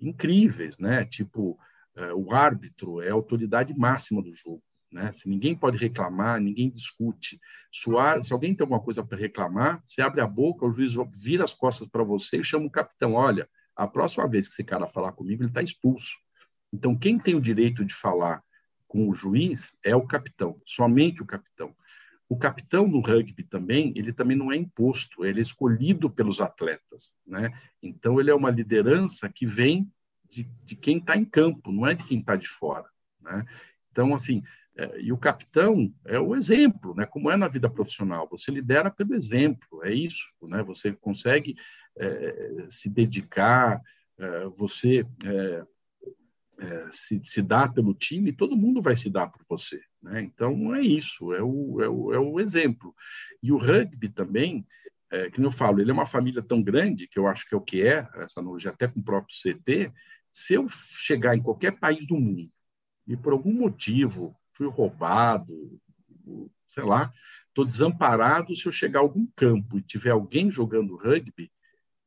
[0.01, 1.05] incríveis, né?
[1.05, 1.57] Tipo
[1.95, 4.63] é, o árbitro é a autoridade máxima do jogo.
[4.91, 5.11] Né?
[5.11, 7.39] Se ninguém pode reclamar, ninguém discute.
[7.71, 11.53] Se, alguém tem alguma coisa para reclamar, você abre a boca, o juiz vira as
[11.53, 13.13] costas para você e chama o capitão.
[13.13, 16.15] Olha, a próxima vez que esse cara falar comigo, ele está expulso.
[16.71, 18.43] Então, quem tem o direito de falar
[18.87, 21.75] com o juiz é o capitão, somente o capitão.
[22.29, 27.15] O capitão no rugby também, ele também não é imposto, ele é escolhido pelos atletas,
[27.25, 27.51] né?
[27.81, 29.91] Então ele é uma liderança que vem
[30.29, 32.87] de, de quem está em campo, não é de quem está de fora,
[33.19, 33.45] né?
[33.91, 34.43] Então assim,
[34.75, 37.05] é, e o capitão é o exemplo, né?
[37.05, 40.63] Como é na vida profissional, você lidera pelo exemplo, é isso, né?
[40.63, 41.55] Você consegue
[42.69, 43.81] se dedicar,
[44.17, 45.65] é, você é,
[46.59, 49.81] é, se, se dá pelo time, todo mundo vai se dar por você.
[50.01, 50.21] Né?
[50.21, 52.95] Então, é isso, é o, é, o, é o exemplo.
[53.41, 54.65] E o rugby também,
[55.11, 57.57] é, que eu falo, ele é uma família tão grande, que eu acho que é
[57.57, 59.91] o que é, essa analogia até com o próprio CT,
[60.31, 62.49] se eu chegar em qualquer país do mundo
[63.07, 65.79] e por algum motivo fui roubado,
[66.65, 67.11] sei lá,
[67.49, 71.51] estou desamparado, se eu chegar a algum campo e tiver alguém jogando rugby,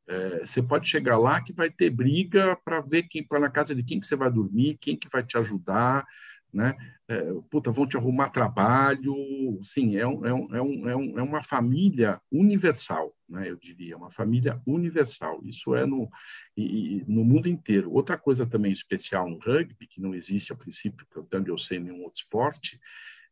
[0.08, 3.74] é, você pode chegar lá que vai ter briga para ver quem para na casa
[3.74, 6.06] de quem que você vai dormir, quem que vai te ajudar,
[6.52, 6.76] né?
[7.08, 9.14] É, puta, vão te arrumar trabalho,
[9.62, 13.50] sim, é, é, um, é, um, é, um, é uma família universal, né?
[13.50, 15.40] Eu diria, uma família universal.
[15.44, 16.08] Isso é no,
[16.56, 17.92] e, no mundo inteiro.
[17.92, 21.78] Outra coisa também especial no rugby, que não existe a princípio, que eu, eu sei,
[21.78, 22.80] em nenhum outro esporte,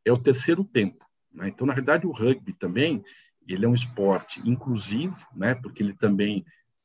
[0.04, 1.04] é o terceiro tempo.
[1.32, 1.48] Né?
[1.48, 3.02] Então, na verdade, o rugby também
[3.46, 5.54] ele é um esporte inclusivo, né?
[5.54, 6.44] Porque ele também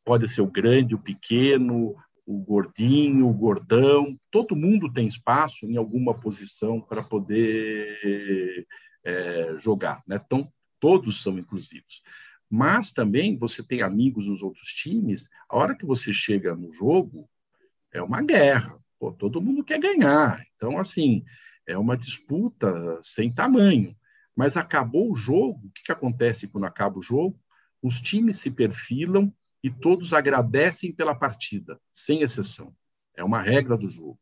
[0.10, 1.96] pode ser o grande, o pequeno,
[2.26, 8.66] o gordinho, o gordão, todo mundo tem espaço em alguma posição para poder
[9.04, 10.20] é, jogar, né?
[10.26, 12.02] Então, todos são inclusivos.
[12.50, 17.30] Mas também você tem amigos dos outros times, a hora que você chega no jogo,
[17.94, 20.44] é uma guerra, Pô, todo mundo quer ganhar.
[20.56, 21.24] Então, assim,
[21.68, 23.96] é uma disputa sem tamanho.
[24.36, 27.40] Mas acabou o jogo, o que, que acontece quando acaba o jogo?
[27.80, 29.32] Os times se perfilam
[29.64, 32.74] e todos agradecem pela partida, sem exceção.
[33.16, 34.20] É uma regra do jogo.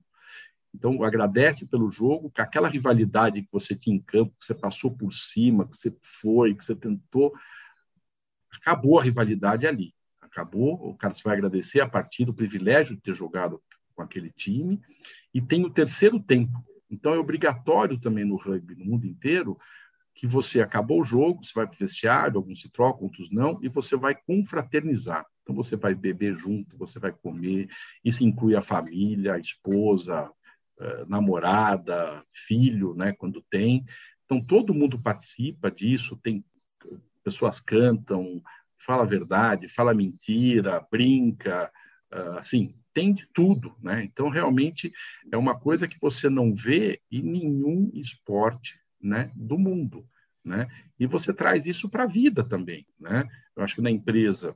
[0.74, 4.92] Então, agradece pelo jogo, com aquela rivalidade que você tinha em campo, que você passou
[4.92, 7.34] por cima, que você foi, que você tentou.
[8.62, 9.94] Acabou a rivalidade ali.
[10.22, 13.62] Acabou, o cara vai agradecer a partida, o privilégio de ter jogado
[13.96, 14.80] com aquele time.
[15.34, 16.64] E tem o terceiro tempo.
[16.90, 19.58] Então, é obrigatório também no rugby, no mundo inteiro,
[20.18, 23.60] que você acabou o jogo, você vai para o vestiário, alguns se trocam, outros não,
[23.62, 25.24] e você vai confraternizar.
[25.44, 27.70] Então, você vai beber junto, você vai comer,
[28.04, 30.28] isso inclui a família, a esposa,
[30.80, 33.86] eh, namorada, filho, né, quando tem.
[34.26, 36.44] Então, todo mundo participa disso, tem
[37.24, 38.42] pessoas cantam,
[38.76, 41.72] fala a verdade, fala mentira, brinca,
[42.12, 44.04] ah, assim, tem de tudo, né?
[44.04, 44.92] Então, realmente,
[45.32, 50.08] é uma coisa que você não vê em nenhum esporte né, do mundo.
[50.44, 50.68] Né?
[51.00, 52.86] E você traz isso para a vida também.
[53.00, 53.28] Né?
[53.56, 54.56] Eu acho que na empresa,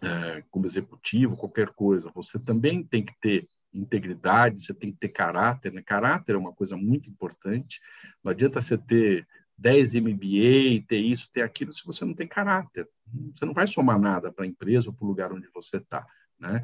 [0.00, 5.08] é, como executivo, qualquer coisa, você também tem que ter integridade, você tem que ter
[5.08, 5.72] caráter.
[5.72, 5.82] Né?
[5.82, 7.80] Caráter é uma coisa muito importante.
[8.22, 9.26] Não adianta você ter
[9.56, 12.88] 10 MBA, ter isso, ter aquilo, se você não tem caráter.
[13.34, 16.06] Você não vai somar nada para a empresa ou para o lugar onde você está.
[16.38, 16.62] Né?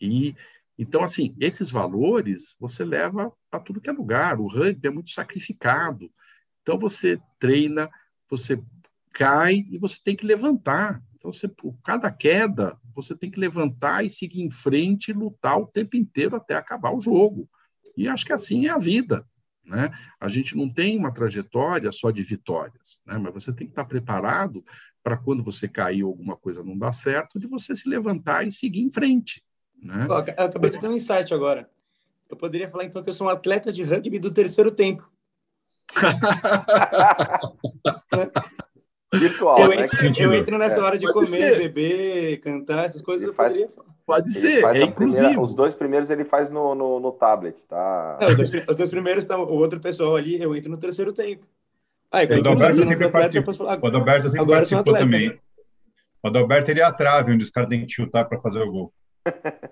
[0.00, 0.34] E
[0.78, 4.38] então, assim, esses valores você leva para tudo que é lugar.
[4.38, 6.10] O rugby é muito sacrificado.
[6.66, 7.88] Então você treina,
[8.28, 8.60] você
[9.12, 11.00] cai e você tem que levantar.
[11.14, 15.56] Então, você, por cada queda, você tem que levantar e seguir em frente e lutar
[15.60, 17.48] o tempo inteiro até acabar o jogo.
[17.96, 19.24] E acho que assim é a vida.
[19.64, 19.96] Né?
[20.20, 23.16] A gente não tem uma trajetória só de vitórias, né?
[23.16, 24.64] mas você tem que estar preparado
[25.04, 28.80] para quando você cair alguma coisa não dar certo, de você se levantar e seguir
[28.80, 29.40] em frente.
[29.80, 30.06] Né?
[30.08, 31.70] eu acabei de ter um insight agora.
[32.28, 35.08] Eu poderia falar então que eu sou um atleta de rugby do terceiro tempo.
[39.14, 39.84] Virtual, eu, né?
[39.84, 41.58] entro, eu entro nessa hora de comer, ser.
[41.58, 43.34] beber, cantar, essas coisas.
[43.34, 43.66] Faz,
[44.04, 48.18] pode ser, é primeira, os dois primeiros ele faz no, no, no tablet, tá?
[48.20, 51.12] Não, os, dois, os, dois, primeiros, tá, o outro pessoal ali, eu entro no terceiro
[51.12, 51.46] tempo.
[52.10, 53.54] Ah, o Adalberto sempre participou.
[53.54, 55.30] O Adalberto sempre Agora participou também.
[55.30, 55.38] Né?
[56.22, 58.70] O Adalberto ele é a trave, onde os caras têm que chutar para fazer o
[58.70, 58.92] gol.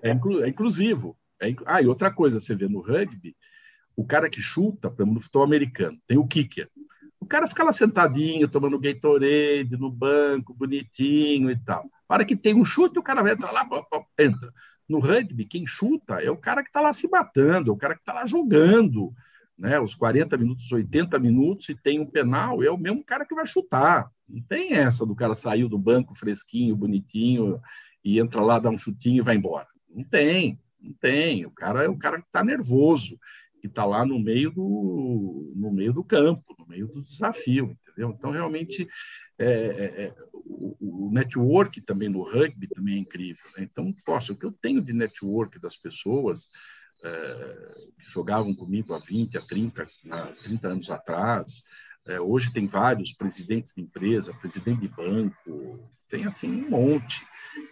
[0.01, 1.17] É, inclu, é inclusivo.
[1.41, 1.65] É inclu...
[1.67, 3.35] Ah, e outra coisa, você vê no rugby,
[3.95, 6.69] o cara que chuta, por exemplo, no futebol americano, tem o kicker.
[7.19, 11.89] O cara fica lá sentadinho, tomando Gatorade no banco, bonitinho e tal.
[12.07, 13.67] Para que tem um chute, o cara entra lá,
[14.19, 14.53] entra.
[14.87, 17.95] No rugby, quem chuta é o cara que está lá se matando, é o cara
[17.95, 19.11] que está lá jogando,
[19.57, 19.79] né?
[19.79, 23.47] Os 40 minutos, 80 minutos, e tem um penal, é o mesmo cara que vai
[23.47, 24.11] chutar.
[24.29, 27.59] Não tem essa do cara sair do banco fresquinho, bonitinho,
[28.03, 29.67] e entra lá, dá um chutinho e vai embora.
[29.89, 31.45] Não tem, não tem.
[31.45, 33.17] O cara é o cara que está nervoso
[33.65, 38.15] que está lá no meio do no meio do campo, no meio do desafio, entendeu?
[38.15, 38.87] Então realmente
[39.39, 43.43] é, é, é o, o, network também no rugby também é incrível.
[43.57, 43.63] Né?
[43.63, 46.47] Então, poxa, o que eu tenho de network das pessoas
[47.03, 51.63] é, que jogavam comigo há 20, há 30, há 30 anos atrás.
[52.07, 57.19] É, hoje tem vários presidentes de empresa, presidente de banco, tem assim um monte.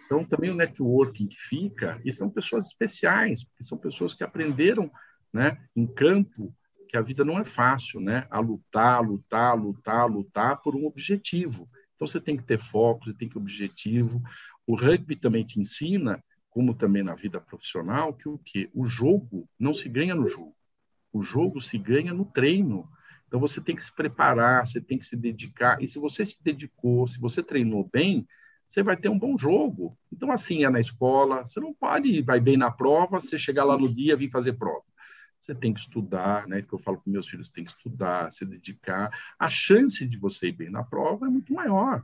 [0.04, 4.90] Então, também o networking que fica, e são pessoas especiais, porque são pessoas que aprenderam
[5.34, 6.54] né, em campo
[6.88, 8.24] que a vida não é fácil, né?
[8.30, 11.68] A lutar, lutar, lutar, lutar por um objetivo.
[11.96, 14.22] Então você tem que ter foco, você tem que ter objetivo.
[14.64, 19.48] O rugby também te ensina, como também na vida profissional, que o que o jogo
[19.58, 20.54] não se ganha no jogo.
[21.12, 22.88] O jogo se ganha no treino.
[23.26, 25.82] Então você tem que se preparar, você tem que se dedicar.
[25.82, 28.24] E se você se dedicou, se você treinou bem,
[28.68, 29.98] você vai ter um bom jogo.
[30.12, 31.44] Então assim é na escola.
[31.44, 34.84] Você não pode vai bem na prova, você chegar lá no dia vir fazer prova
[35.44, 36.62] você tem que estudar, né?
[36.62, 39.10] Que eu falo para meus filhos, tem que estudar, se dedicar.
[39.38, 42.02] A chance de você ir bem na prova é muito maior.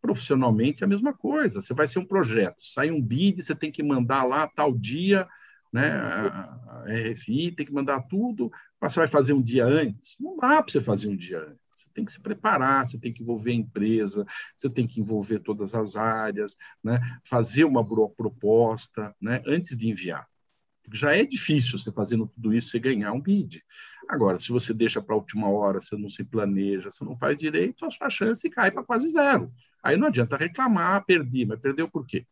[0.00, 1.62] Profissionalmente é a mesma coisa.
[1.62, 5.26] Você vai ser um projeto, sai um bid, você tem que mandar lá tal dia,
[5.72, 5.90] né?
[5.90, 10.14] A RFI tem que mandar tudo, mas você vai fazer um dia antes?
[10.20, 11.62] Não dá para você fazer um dia antes.
[11.74, 15.38] Você tem que se preparar, você tem que envolver a empresa, você tem que envolver
[15.38, 17.00] todas as áreas, né?
[17.24, 19.42] fazer uma proposta né?
[19.46, 20.28] antes de enviar
[20.90, 23.62] já é difícil você fazendo tudo isso, você ganhar um bid.
[24.08, 27.38] Agora, se você deixa para a última hora, você não se planeja, você não faz
[27.38, 29.52] direito, a sua chance cai para quase zero.
[29.82, 32.26] Aí não adianta reclamar, perdi, mas perdeu por quê?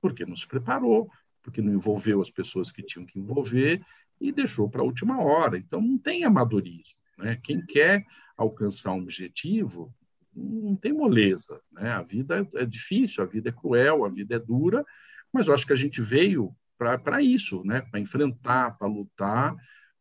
[0.00, 1.10] Porque não se preparou,
[1.42, 3.82] porque não envolveu as pessoas que tinham que envolver
[4.20, 5.56] e deixou para a última hora.
[5.56, 6.98] Então, não tem amadorismo.
[7.18, 7.36] Né?
[7.36, 8.04] Quem quer
[8.36, 9.94] alcançar um objetivo,
[10.34, 11.60] não tem moleza.
[11.72, 11.90] Né?
[11.90, 14.84] A vida é difícil, a vida é cruel, a vida é dura,
[15.32, 16.54] mas eu acho que a gente veio
[16.98, 17.82] para isso, né?
[17.82, 19.54] para enfrentar, para lutar,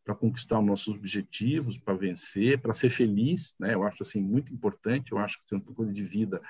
[0.06, 3.54] para conquistar os nossos objetivos, para vencer, para ser feliz.
[3.60, 3.74] Né?
[3.74, 6.42] Eu acho assim muito importante, eu acho que é uma coisa de vida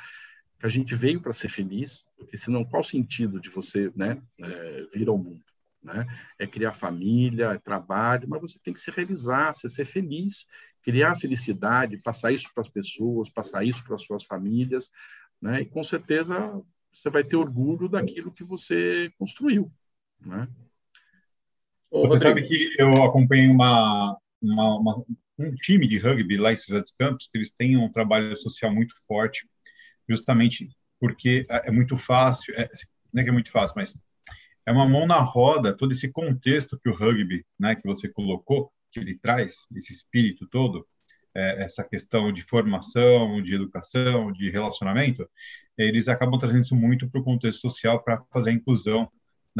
[0.59, 4.21] que a gente veio para ser feliz, porque senão qual o sentido de você né,
[4.39, 5.43] é, vir ao mundo?
[5.81, 6.05] Né?
[6.37, 10.45] É criar família, é trabalho, mas você tem que se realizar, você ser feliz,
[10.83, 14.91] criar felicidade, passar isso para as pessoas, passar isso para as suas famílias,
[15.41, 15.61] né?
[15.61, 16.61] e com certeza
[16.91, 19.71] você vai ter orgulho daquilo que você construiu.
[20.21, 20.47] Né?
[21.91, 25.05] Você sabe que eu acompanhei uma, uma, uma,
[25.39, 28.73] um time de rugby lá em Cidade dos Campos, que eles têm um trabalho social
[28.73, 29.47] muito forte,
[30.07, 32.69] justamente porque é, é muito fácil, é,
[33.11, 33.95] não é que é muito fácil, mas
[34.65, 38.71] é uma mão na roda, todo esse contexto que o rugby, né, que você colocou,
[38.91, 40.85] que ele traz, esse espírito todo,
[41.33, 45.27] é, essa questão de formação, de educação, de relacionamento,
[45.77, 49.09] eles acabam trazendo isso muito para o contexto social para fazer a inclusão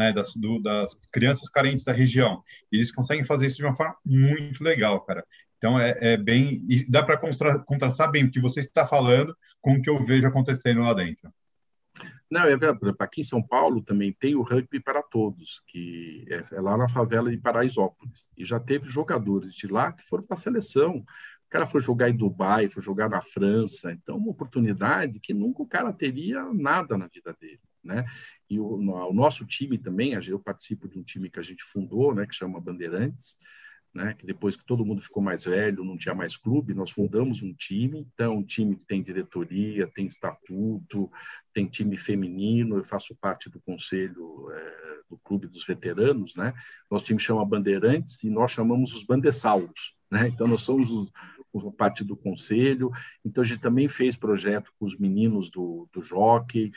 [0.00, 2.42] né, das, do, das crianças carentes da região.
[2.72, 5.22] E eles conseguem fazer isso de uma forma muito legal, cara.
[5.58, 6.58] Então, é, é bem.
[6.88, 10.80] Dá para contrastar bem o que você está falando com o que eu vejo acontecendo
[10.80, 11.30] lá dentro.
[12.30, 12.96] Não, é verdade.
[12.98, 16.88] Aqui em São Paulo também tem o Rugby para Todos, que é, é lá na
[16.88, 18.30] favela de Paraisópolis.
[18.38, 20.96] E já teve jogadores de lá que foram para a seleção.
[20.96, 23.92] O cara foi jogar em Dubai, foi jogar na França.
[23.92, 28.04] Então, uma oportunidade que nunca o cara teria nada na vida dele né?
[28.50, 32.12] E o, o, nosso time também, eu participo de um time que a gente fundou,
[32.12, 33.36] né, que chama Bandeirantes,
[33.94, 37.42] né, que depois que todo mundo ficou mais velho, não tinha mais clube, nós fundamos
[37.42, 41.10] um time, então um time que tem diretoria, tem estatuto,
[41.54, 46.54] tem time feminino, eu faço parte do conselho é, do clube dos veteranos, né?
[46.88, 50.28] Nosso time chama Bandeirantes e nós chamamos os Bandessauros, né?
[50.28, 51.10] Então nós somos os,
[51.76, 52.92] parte do conselho,
[53.24, 56.70] então a gente também fez projeto com os meninos do, do Jockey,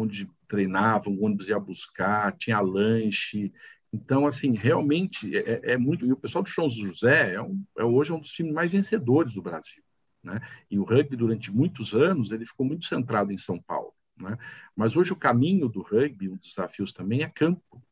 [0.00, 3.52] onde treinavam, o ônibus ia buscar, tinha lanche.
[3.92, 6.06] Então, assim, realmente é, é, é muito.
[6.06, 9.34] E o pessoal do São José é, um, é hoje um dos times mais vencedores
[9.34, 9.82] do Brasil.
[10.22, 10.40] Né?
[10.70, 13.92] E o rugby, durante muitos anos, ele ficou muito centrado em São Paulo.
[14.16, 14.36] Né?
[14.76, 17.82] Mas hoje o caminho do rugby, um dos desafios também é campo.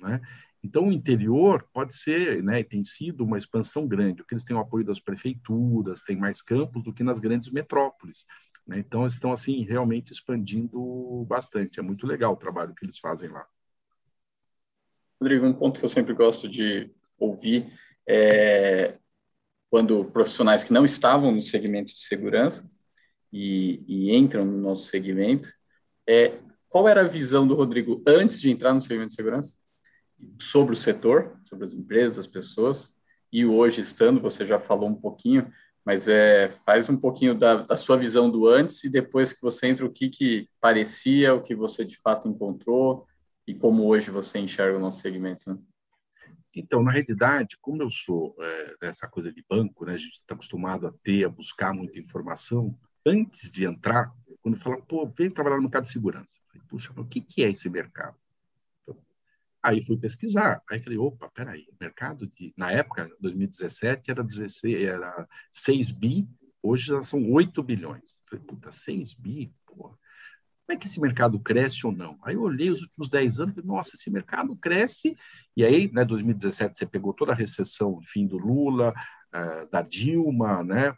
[0.00, 0.20] Né?
[0.62, 4.60] Então, o interior pode ser, né, tem sido uma expansão grande, porque eles têm o
[4.60, 8.24] apoio das prefeituras, tem mais campos do que nas grandes metrópoles.
[8.66, 8.78] Né?
[8.78, 11.78] Então, estão, assim, realmente expandindo bastante.
[11.78, 13.46] É muito legal o trabalho que eles fazem lá.
[15.20, 17.72] Rodrigo, um ponto que eu sempre gosto de ouvir
[18.06, 18.98] é
[19.70, 22.70] quando profissionais que não estavam no segmento de segurança
[23.32, 25.52] e, e entram no nosso segmento,
[26.06, 26.38] é,
[26.68, 29.58] qual era a visão do Rodrigo antes de entrar no segmento de segurança?
[30.40, 32.94] sobre o setor, sobre as empresas, as pessoas,
[33.32, 35.50] e hoje estando, você já falou um pouquinho,
[35.84, 39.66] mas é, faz um pouquinho da, da sua visão do antes e depois que você
[39.66, 43.06] entra, o que, que parecia, o que você de fato encontrou
[43.46, 45.50] e como hoje você enxerga o nosso segmento.
[45.50, 45.58] Né?
[46.54, 50.34] Então, na realidade, como eu sou é, dessa coisa de banco, né, a gente está
[50.34, 54.10] acostumado a ter, a buscar muita informação, antes de entrar,
[54.40, 56.38] quando fala, pô, vem trabalhar no mercado de segurança.
[56.38, 58.16] Eu falei, puxa, o que, que é esse mercado?
[59.64, 60.62] Aí fui pesquisar.
[60.70, 62.52] Aí falei, opa, peraí, o mercado de.
[62.54, 66.28] Na época, 2017, era, 16, era 6 bi,
[66.62, 68.18] hoje já são 8 bilhões.
[68.28, 69.50] Falei, puta, 6 bi?
[69.66, 69.96] Porra.
[70.66, 72.18] Como é que esse mercado cresce ou não?
[72.22, 75.16] Aí eu olhei os últimos 10 anos e falei, nossa, esse mercado cresce.
[75.56, 78.92] E aí, né, 2017, você pegou toda a recessão, enfim, do Lula,
[79.34, 80.94] uh, da Dilma, né?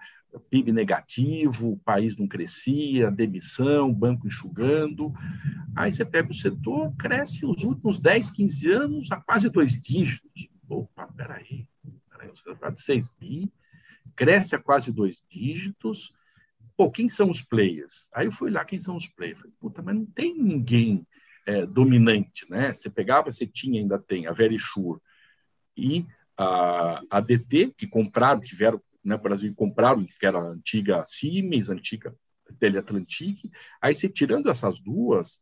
[0.50, 5.12] PIB negativo, o país não crescia, demissão, banco enxugando.
[5.74, 10.48] Aí você pega o setor, cresce os últimos 10, 15 anos a quase dois dígitos.
[10.68, 11.66] Opa, peraí,
[12.10, 13.52] peraí o setor de 6 bi,
[14.14, 16.12] cresce a quase dois dígitos.
[16.76, 18.08] Pô, quem são os players?
[18.12, 19.38] Aí eu fui lá, quem são os players?
[19.38, 21.06] Falei, puta, mas não tem ninguém
[21.46, 22.74] é, dominante, né?
[22.74, 25.00] Você pegava, você tinha, ainda tem a Verisure
[25.76, 26.04] e
[26.36, 31.70] a, a DT, que compraram, que vieram né, Brasil compraram, que era a antiga Siemens,
[31.70, 32.14] a antiga
[32.58, 33.50] Teleatlantic.
[33.80, 35.38] Aí, se tirando essas duas,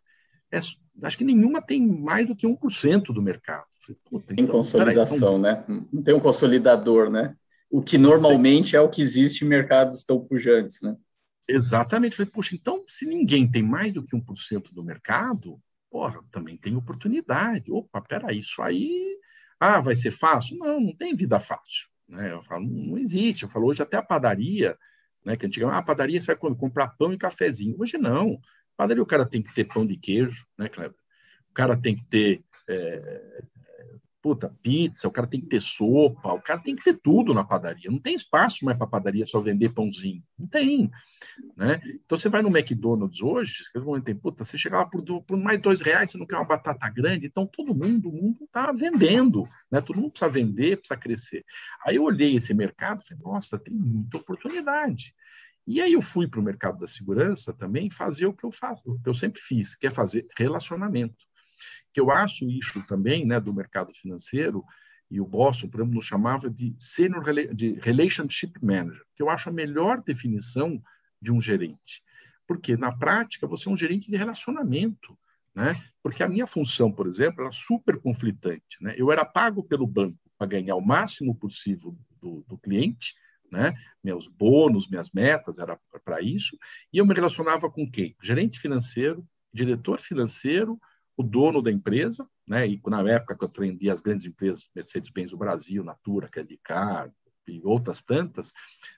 [0.53, 0.59] é,
[1.03, 3.67] acho que nenhuma tem mais do que 1% do mercado.
[4.09, 5.39] Puta, tem então, consolidação, são...
[5.39, 5.65] né?
[5.93, 7.35] Não tem um consolidador, né?
[7.71, 10.97] O que normalmente é o que existe em mercados tão pujantes, né?
[11.49, 12.17] Exatamente.
[12.17, 15.61] Falei, poxa, então, se ninguém tem mais do que 1% do mercado,
[15.91, 17.71] porra, também tem oportunidade.
[17.71, 19.19] Opa, peraí, isso aí.
[19.61, 20.57] Ah, vai ser fácil?
[20.59, 21.89] Não, não tem vida fácil.
[22.09, 22.33] Né?
[22.33, 23.43] Eu falo, não existe.
[23.43, 24.77] Eu falo, hoje até a padaria,
[25.25, 27.77] né, que antigamente, ah, a padaria você vai comprar pão e cafezinho.
[27.79, 28.39] Hoje não.
[28.77, 30.99] Padaria o cara tem que ter pão de queijo, né, Kleber?
[31.51, 33.43] O cara tem que ter é,
[34.25, 37.45] puta, pizza, o cara tem que ter sopa, o cara tem que ter tudo na
[37.45, 37.91] padaria.
[37.91, 40.23] Não tem espaço mais para padaria só vender pãozinho.
[40.39, 40.91] Não tem.
[41.55, 41.79] Né?
[42.03, 43.65] Então você vai no McDonald's hoje,
[44.03, 46.89] tem, puta, você chega lá por, por mais dois reais, você não quer uma batata
[46.89, 49.83] grande, então todo mundo, o mundo está vendendo, né?
[49.83, 51.45] Todo mundo precisa vender, precisa crescer.
[51.87, 55.15] Aí eu olhei esse mercado e falei, nossa, tem muita oportunidade.
[55.67, 58.81] E aí eu fui para o mercado da segurança também fazer o que eu faço,
[58.87, 61.27] o que eu sempre fiz, que é fazer relacionamento
[61.95, 64.65] que eu acho isso também, né, do mercado financeiro,
[65.09, 67.23] e o Boston, por exemplo, nos chamava de senior
[67.55, 70.83] de relationship manager, que eu acho a melhor definição
[71.23, 72.03] de um gerente.
[72.49, 75.17] Porque na prática você é um gerente de relacionamento,
[75.55, 75.81] né?
[76.03, 78.95] Porque a minha função, por exemplo, era super conflitante, né?
[78.99, 83.15] Eu era pago pelo banco para ganhar o máximo possível do, do cliente,
[83.53, 83.73] né?
[84.03, 86.59] Meus bônus, minhas metas era para isso,
[86.93, 88.17] e eu me relacionava com quem?
[88.21, 90.77] Gerente financeiro, diretor financeiro,
[91.17, 92.67] o dono da empresa, né?
[92.67, 97.11] E na época que eu aprendi as grandes empresas, Mercedes-Benz do Brasil, Natura, Credicar
[97.47, 98.53] e outras tantas,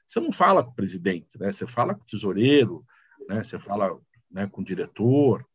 [0.07, 1.53] você não fala com o presidente, né?
[1.53, 2.85] Você fala com o tesoureiro,
[3.29, 3.43] né?
[3.43, 3.99] Você fala
[4.31, 5.47] né, com o diretor,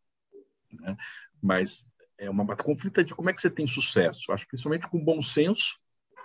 [0.71, 0.95] né?
[1.41, 1.83] Mas
[2.17, 4.31] é uma conflita de como é que você tem sucesso.
[4.31, 5.75] Acho principalmente com bom senso,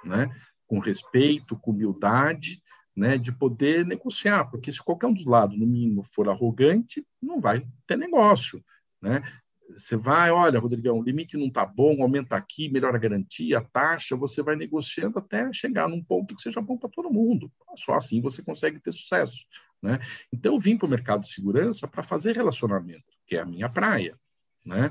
[0.04, 0.28] né?
[0.66, 2.62] Com respeito, com humildade,
[2.94, 3.16] né?
[3.16, 7.66] De poder negociar, porque se qualquer um dos lados, no mínimo, for arrogante, não vai
[7.86, 8.62] ter negócio.
[9.00, 9.22] Né?
[9.70, 13.62] Você vai, olha, Rodrigão, o limite não está bom, aumenta aqui, melhora a garantia, a
[13.62, 17.50] taxa, você vai negociando até chegar num ponto que seja bom para todo mundo.
[17.76, 19.44] Só assim você consegue ter sucesso.
[19.82, 19.98] Né?
[20.32, 23.68] Então, eu vim para o mercado de segurança para fazer relacionamento, que é a minha
[23.68, 24.18] praia.
[24.64, 24.90] Né?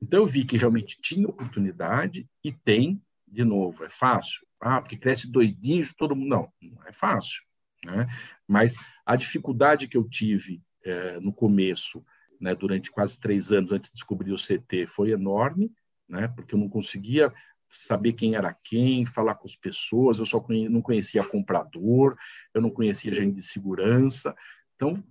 [0.00, 4.46] Então, eu vi que realmente tinha oportunidade e tem, de novo, é fácil.
[4.60, 6.28] Ah, porque cresce dois dígitos, todo mundo.
[6.28, 7.42] Não, não é fácil.
[7.84, 8.06] Né?
[8.46, 12.04] Mas a dificuldade que eu tive é, no começo
[12.42, 15.72] né, durante quase três anos antes de descobrir o CT foi enorme,
[16.08, 17.32] né, porque eu não conseguia
[17.70, 22.16] saber quem era quem, falar com as pessoas, eu só conhe não conhecia comprador,
[22.52, 24.34] eu não conhecia gente de segurança,
[24.74, 25.02] então,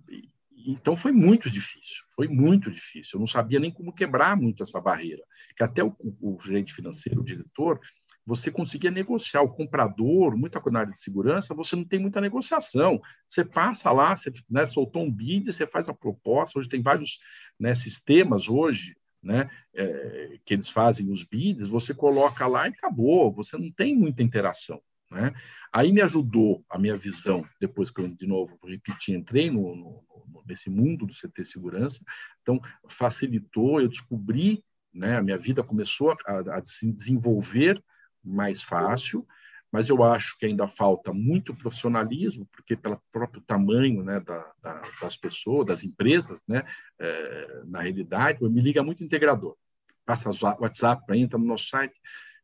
[0.66, 4.80] então foi muito difícil, foi muito difícil, eu não sabia nem como quebrar muito essa
[4.80, 5.24] barreira,
[5.56, 7.80] que até o, o gerente financeiro, o diretor,
[8.24, 9.42] você conseguia negociar.
[9.42, 13.00] O comprador, muita coisa na área de segurança, você não tem muita negociação.
[13.28, 16.58] Você passa lá, você né, soltou um bid, você faz a proposta.
[16.58, 17.18] Hoje tem vários
[17.58, 23.32] né, sistemas hoje né, é, que eles fazem os bids, você coloca lá e acabou.
[23.32, 24.80] Você não tem muita interação.
[25.10, 25.32] Né?
[25.72, 29.76] Aí me ajudou a minha visão, depois que eu, de novo, vou repetir, entrei no,
[29.76, 30.04] no,
[30.46, 32.02] nesse mundo do CT Segurança,
[32.40, 37.82] então facilitou, eu descobri, né, a minha vida começou a, a se desenvolver
[38.24, 39.26] mais fácil,
[39.70, 44.82] mas eu acho que ainda falta muito profissionalismo, porque pelo próprio tamanho né, da, da,
[45.00, 46.62] das pessoas, das empresas, né,
[46.98, 49.56] é, na realidade, me liga muito integrador.
[50.04, 51.94] Passa WhatsApp, entra no nosso site,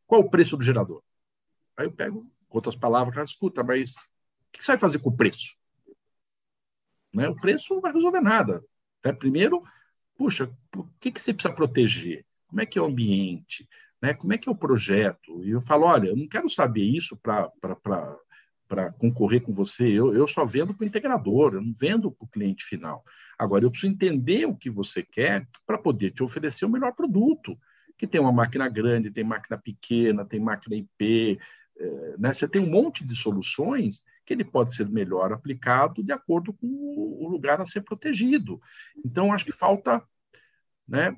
[0.06, 1.02] qual o preço do gerador?
[1.76, 4.04] Aí eu pego, outras palavras, cara, escuta, mas o
[4.52, 5.54] que você vai fazer com o preço?
[7.12, 7.28] Né?
[7.28, 8.64] O preço não vai resolver nada.
[9.00, 9.62] Até Primeiro,
[10.16, 12.24] puxa, o que, que você precisa proteger?
[12.46, 13.68] Como é que é o ambiente?
[14.00, 14.14] Né?
[14.14, 15.44] Como é que é o projeto?
[15.44, 20.26] E eu falo, olha, eu não quero saber isso para concorrer com você, eu, eu
[20.26, 23.04] só vendo para o integrador, eu não vendo para o cliente final.
[23.38, 27.58] Agora, eu preciso entender o que você quer para poder te oferecer o melhor produto.
[27.96, 31.38] que tem uma máquina grande, tem máquina pequena, tem máquina IP,
[31.78, 32.32] é, né?
[32.32, 36.66] Você tem um monte de soluções que ele pode ser melhor aplicado de acordo com
[36.66, 38.60] o lugar a ser protegido.
[39.04, 40.02] Então, acho que falta
[40.86, 41.16] né,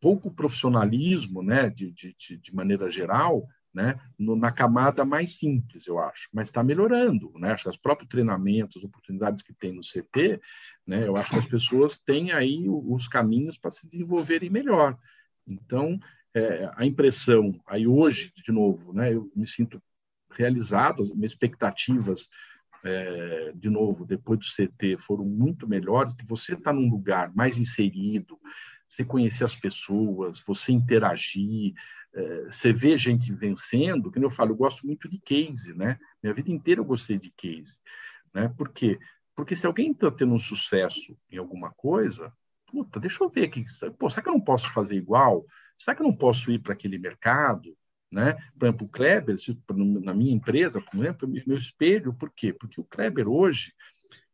[0.00, 5.98] pouco profissionalismo, né, de, de, de maneira geral, né, no, na camada mais simples, eu
[5.98, 10.40] acho, mas está melhorando, né, acho que os próprios treinamentos, oportunidades que tem no CT,
[10.86, 14.96] né, eu acho que as pessoas têm aí os caminhos para se desenvolverem melhor.
[15.46, 15.98] Então,
[16.34, 19.82] é, a impressão, aí hoje, de novo, né, eu me sinto
[20.30, 22.28] realizado, minhas expectativas,
[22.84, 27.58] é, de novo, depois do CT, foram muito melhores, que você está num lugar mais
[27.58, 28.38] inserido,
[28.88, 31.74] você conhecer as pessoas, você interagir,
[32.14, 35.98] é, você vê gente vencendo, que eu falo, eu gosto muito de case, né?
[36.22, 37.78] Minha vida inteira eu gostei de case,
[38.34, 38.48] né?
[38.56, 38.98] Por quê?
[39.34, 42.32] Porque se alguém está tendo um sucesso em alguma coisa,
[42.66, 43.64] puta, deixa eu ver aqui,
[43.98, 45.44] pô, será que eu não posso fazer igual?
[45.76, 47.76] Será que eu não posso ir para aquele mercado?
[48.10, 48.34] Né?
[48.58, 49.36] Por exemplo, o Kleber,
[50.02, 52.52] na minha empresa, por exemplo, meu espelho, por quê?
[52.52, 53.72] Porque o Kleber hoje,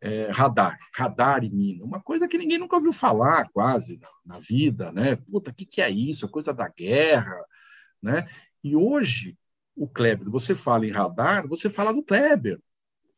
[0.00, 4.40] é, radar, radar e mina, uma coisa que ninguém nunca ouviu falar quase na, na
[4.40, 5.16] vida, né?
[5.16, 6.26] Puta, o que, que é isso?
[6.26, 7.36] É coisa da guerra,
[8.02, 8.28] né?
[8.62, 9.36] E hoje,
[9.76, 12.60] o Kleber, você fala em radar, você fala do Kleber,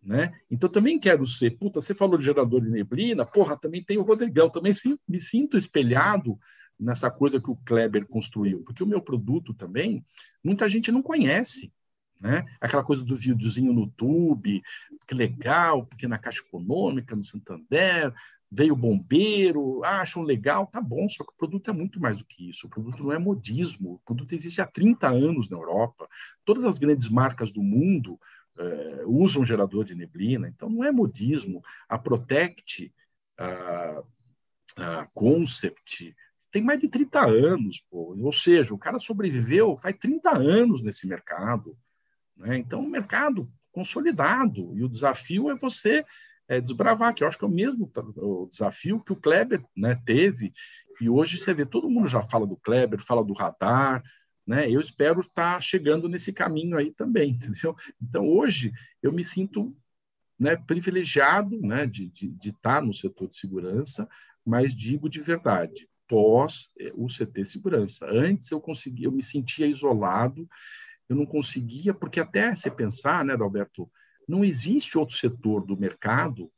[0.02, 0.32] né?
[0.50, 4.02] Então também quero ser, puta, você falou de gerador de neblina, porra, também tem o
[4.02, 4.72] Rodrigão, também
[5.08, 6.38] me sinto espelhado
[6.78, 10.04] nessa coisa que o Kleber construiu, porque o meu produto também,
[10.42, 11.72] muita gente não conhece,
[12.20, 12.44] né?
[12.60, 14.62] Aquela coisa do videozinho no YouTube,
[15.06, 18.12] que legal, porque na Caixa Econômica, no Santander,
[18.50, 22.24] veio bombeiro, ah, acham legal, tá bom, só que o produto é muito mais do
[22.24, 22.66] que isso.
[22.66, 26.08] O produto não é modismo, o produto existe há 30 anos na Europa.
[26.44, 28.18] Todas as grandes marcas do mundo
[28.56, 31.62] é, usam gerador de neblina, então não é modismo.
[31.88, 32.92] A Protect,
[33.36, 34.02] a,
[34.76, 36.14] a Concept,
[36.52, 38.16] tem mais de 30 anos, pô.
[38.16, 41.76] ou seja, o cara sobreviveu faz 30 anos nesse mercado.
[42.36, 42.58] Né?
[42.58, 46.04] Então, um mercado consolidado, e o desafio é você
[46.46, 50.00] é, desbravar, que eu acho que é o mesmo o desafio que o Kleber né,
[50.04, 50.52] teve,
[51.00, 54.02] e hoje você vê, todo mundo já fala do Kleber, fala do radar,
[54.46, 54.70] né?
[54.70, 57.74] Eu espero estar chegando nesse caminho aí também, entendeu?
[58.00, 58.72] Então, hoje,
[59.02, 59.74] eu me sinto
[60.38, 64.08] né, privilegiado né, de, de, de estar no setor de segurança,
[64.44, 68.06] mas digo de verdade, pós eh, o CT segurança.
[68.06, 70.48] Antes eu conseguia, eu me sentia isolado,
[71.08, 73.90] eu não conseguia, porque até você pensar, né, Alberto,
[74.28, 76.50] não existe outro setor do mercado,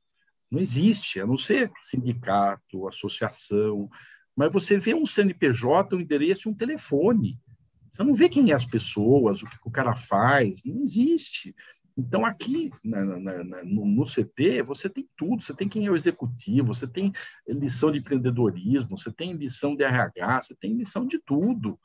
[0.50, 3.90] não existe, a não ser sindicato, associação,
[4.36, 7.40] mas você vê um CNPJ, um endereço e um telefone.
[7.90, 11.54] Você não vê quem é as pessoas, o que o cara faz, não existe.
[11.96, 15.42] Então, aqui na, na, na, no, no, CT, você tem tudo.
[15.42, 17.10] Você tem quem é o executivo, você tem
[17.48, 21.80] lição de empreendedorismo, você tem lição de RH, você tem lição de tudo.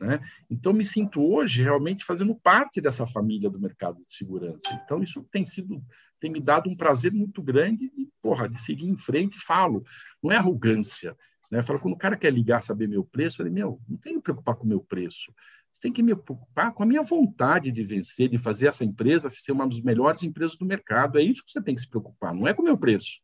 [0.00, 0.20] Né?
[0.50, 4.68] Então, me sinto hoje realmente fazendo parte dessa família do mercado de segurança.
[4.84, 5.82] Então, isso tem sido,
[6.20, 9.38] tem me dado um prazer muito grande de, porra, de seguir em frente.
[9.38, 9.84] Falo,
[10.22, 11.16] não é arrogância.
[11.50, 11.62] Né?
[11.62, 14.22] Falo, quando o cara quer ligar, saber meu preço, falei, meu, não tem que me
[14.22, 15.32] preocupar com o meu preço.
[15.72, 19.28] Você tem que me preocupar com a minha vontade de vencer, de fazer essa empresa
[19.30, 21.18] ser uma das melhores empresas do mercado.
[21.18, 23.20] É isso que você tem que se preocupar, não é com o meu preço.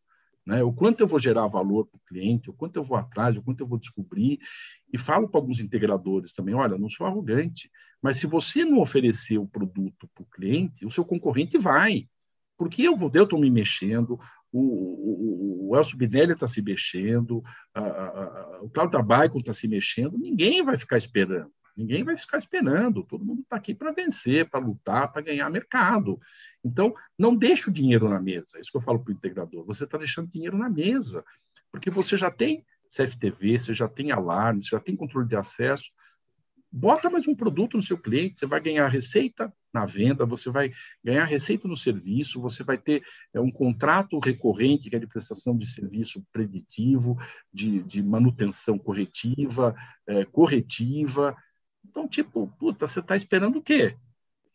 [0.47, 0.63] Né?
[0.63, 3.43] O quanto eu vou gerar valor para o cliente, o quanto eu vou atrás, o
[3.43, 4.39] quanto eu vou descobrir.
[4.93, 7.71] E falo para alguns integradores também: olha, não sou arrogante,
[8.03, 12.09] mas se você não oferecer o produto para o cliente, o seu concorrente vai.
[12.57, 14.19] Porque eu vou, eu estou me mexendo,
[14.53, 17.43] o, o, o Elcio Binelli está se mexendo,
[17.75, 21.51] a, a, a, o Claudio Baicon está se mexendo, ninguém vai ficar esperando.
[21.81, 26.21] Ninguém vai ficar esperando, todo mundo está aqui para vencer, para lutar, para ganhar mercado.
[26.63, 29.65] Então, não deixe o dinheiro na mesa, é isso que eu falo para o integrador.
[29.65, 31.25] Você está deixando dinheiro na mesa,
[31.73, 32.63] porque você já tem
[32.95, 35.91] CFTV, você já tem alarme, você já tem controle de acesso.
[36.71, 40.71] Bota mais um produto no seu cliente, você vai ganhar receita na venda, você vai
[41.03, 43.03] ganhar receita no serviço, você vai ter
[43.33, 47.17] é, um contrato recorrente, que é de prestação de serviço preditivo,
[47.51, 49.75] de, de manutenção corretiva,
[50.07, 51.35] é, corretiva,
[51.89, 53.97] então, tipo, puta, você está esperando o quê?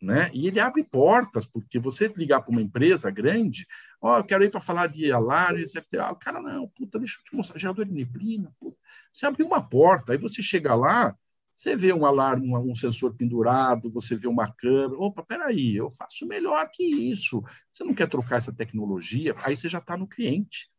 [0.00, 0.30] Né?
[0.32, 3.66] E ele abre portas, porque você ligar para uma empresa grande,
[4.00, 6.98] ó, oh, eu quero ir para falar de alarme, CFT, ah, o cara, não, puta,
[6.98, 8.76] deixa eu te mostrar, gerador de neblina, puta.
[9.10, 11.16] Você abriu uma porta, aí você chega lá,
[11.54, 15.90] você vê um alarme, um, um sensor pendurado, você vê uma câmera, opa, peraí, eu
[15.90, 17.42] faço melhor que isso.
[17.72, 20.70] Você não quer trocar essa tecnologia, aí você já está no cliente.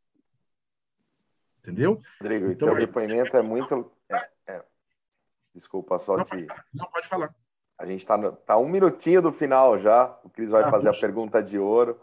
[1.59, 1.99] Entendeu?
[2.21, 3.91] Rodrigo, então, o depoimento é muito...
[4.09, 4.63] É, é
[5.57, 6.45] Desculpa, só não, te.
[6.71, 7.33] Não, pode falar.
[7.79, 10.15] A gente está tá um minutinho do final já.
[10.23, 10.99] O Cris vai ah, fazer puxa.
[10.99, 11.99] a pergunta de ouro.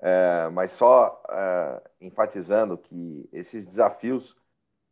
[0.00, 4.36] É, mas só é, enfatizando que esses desafios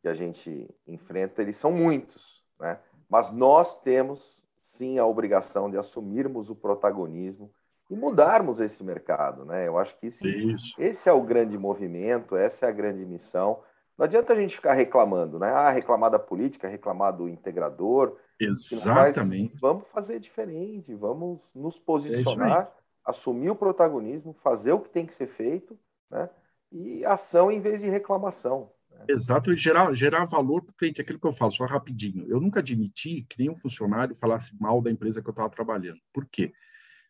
[0.01, 2.79] que a gente enfrenta, eles são muitos, né?
[3.09, 7.53] mas nós temos sim a obrigação de assumirmos o protagonismo
[7.91, 9.67] e mudarmos esse mercado, né?
[9.67, 13.63] Eu acho que esse, esse é o grande movimento, essa é a grande missão.
[13.97, 15.51] Não adianta a gente ficar reclamando, né?
[15.51, 18.17] Ah, reclamar da política, reclamar do integrador.
[18.41, 19.57] Exatamente.
[19.61, 25.15] Vamos fazer diferente, vamos nos posicionar, é assumir o protagonismo, fazer o que tem que
[25.15, 25.79] ser feito,
[26.11, 26.29] né?
[26.71, 28.73] E ação em vez de reclamação.
[28.91, 29.05] Né?
[29.09, 32.27] Exato, e gerar, gerar valor para o cliente, aquilo que eu falo, só rapidinho.
[32.29, 36.01] Eu nunca admiti que nenhum funcionário falasse mal da empresa que eu estava trabalhando.
[36.13, 36.53] Por quê?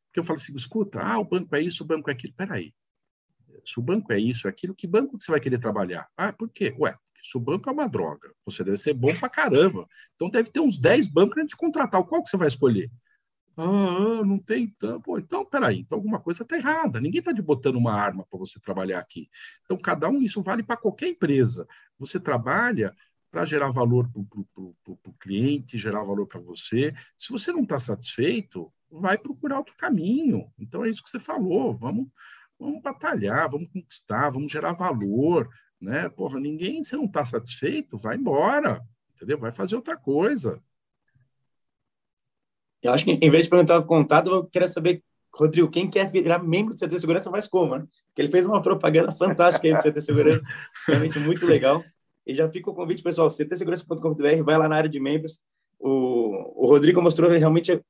[0.07, 2.35] Porque eu falo assim, escuta, ah, o banco é isso, o banco é aquilo.
[2.35, 2.75] Peraí,
[3.65, 6.09] se o banco é isso, é aquilo, que banco você vai querer trabalhar?
[6.17, 6.75] Ah, por quê?
[6.79, 9.87] Ué, se o banco é uma droga, você deve ser bom pra caramba.
[10.15, 12.03] Então deve ter uns 10 bancos antes de contratar.
[12.05, 12.91] Qual que você vai escolher?
[13.57, 15.01] Ah, não tem então.
[15.01, 17.01] Pô, então, peraí, então alguma coisa está errada.
[17.01, 19.29] Ninguém está te botando uma arma para você trabalhar aqui.
[19.65, 21.67] Então, cada um, isso vale para qualquer empresa.
[21.99, 22.95] Você trabalha
[23.31, 24.21] para gerar valor para
[24.63, 26.95] o cliente, gerar valor para você.
[27.17, 30.53] Se você não está satisfeito, vai procurar outro caminho.
[30.59, 31.75] Então é isso que você falou.
[31.75, 32.09] Vamos,
[32.63, 35.49] vamos batalhar, vamos conquistar, vamos gerar valor,
[35.81, 36.09] né?
[36.09, 38.81] Porra, ninguém, se não está satisfeito, vai embora,
[39.15, 39.39] entendeu?
[39.39, 40.63] Vai fazer outra coisa.
[42.83, 45.03] Eu acho que em vez de perguntar o contato, eu queria saber,
[45.33, 47.87] Rodrigo, quem quer virar membro do CT Segurança faz como, né?
[48.09, 50.43] Porque ele fez uma propaganda fantástica aí do CT Segurança,
[50.87, 51.85] realmente muito legal.
[52.27, 55.41] E já fica o convite, pessoal, ctsegurança.com.br, vai lá na área de membros.
[55.79, 57.83] O, o Rodrigo mostrou realmente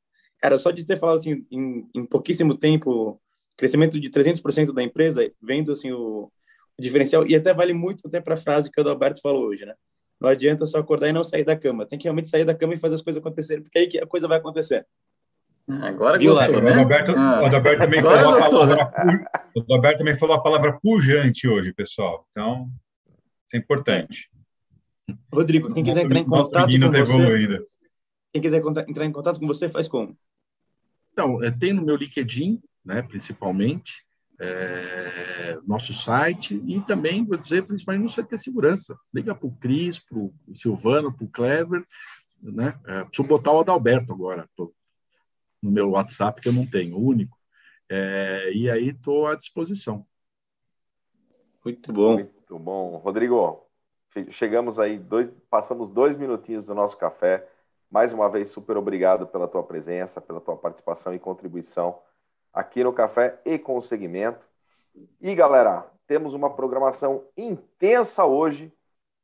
[0.43, 3.21] Cara, só de ter falado assim, em, em pouquíssimo tempo,
[3.57, 6.31] crescimento de 300% da empresa, vendo assim o,
[6.79, 9.65] o, diferencial, e até vale muito até para a frase que o Adalberto falou hoje,
[9.65, 9.75] né?
[10.21, 11.85] Não adianta só acordar e não sair da cama.
[11.85, 14.07] Tem que realmente sair da cama e fazer as coisas acontecerem, porque aí que a
[14.07, 14.87] coisa vai acontecer.
[15.69, 16.71] Ah, agora Viu, gostou, né?
[16.71, 17.41] O Adalberto, ah.
[17.43, 19.25] o Adalberto também Agora falou gostou, a palavra, né?
[19.57, 22.27] o Adalberto também falou a palavra pujante hoje, pessoal.
[22.31, 22.69] Então,
[23.47, 24.31] isso é importante.
[25.33, 27.65] Rodrigo, quem quiser entrar em contato com tá você,
[28.33, 30.17] quem quiser entrar em contato com você, faz como?
[31.13, 34.05] Então, é, tem no meu LinkedIn, né, principalmente,
[34.41, 38.99] é, nosso site e também, vou dizer, principalmente no CT Segurança.
[39.15, 41.87] Liga para o Cris, para o Silvano, para o Clever,
[42.43, 42.79] né?
[42.87, 44.75] É, preciso botar o Adalberto agora tô
[45.63, 47.39] no meu WhatsApp, que eu não tenho, o único.
[47.89, 50.05] É, e aí estou à disposição.
[51.65, 52.15] Muito bom.
[52.15, 52.97] Muito bom.
[52.97, 53.65] Rodrigo,
[54.31, 57.49] chegamos aí, dois, passamos dois minutinhos do nosso café.
[57.89, 62.01] Mais uma vez, super obrigado pela tua presença, pela tua participação e contribuição
[62.53, 64.47] aqui no Café e com o segmento.
[65.21, 68.73] E galera, temos uma programação intensa hoje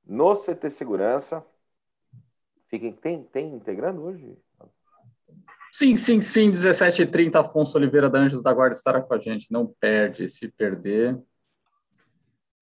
[0.07, 1.45] no CT Segurança.
[2.69, 4.37] Fiquem, tem, tem integrando hoje?
[5.73, 6.51] Sim, sim, sim.
[6.51, 9.53] 17h30, Afonso Oliveira da Anjos da Guarda estará com a gente.
[9.53, 10.29] Não perde.
[10.29, 11.19] Se perder.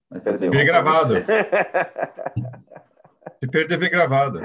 [0.09, 1.15] Vai fazer vê gravado.
[3.39, 4.39] Se perder, vê gravado.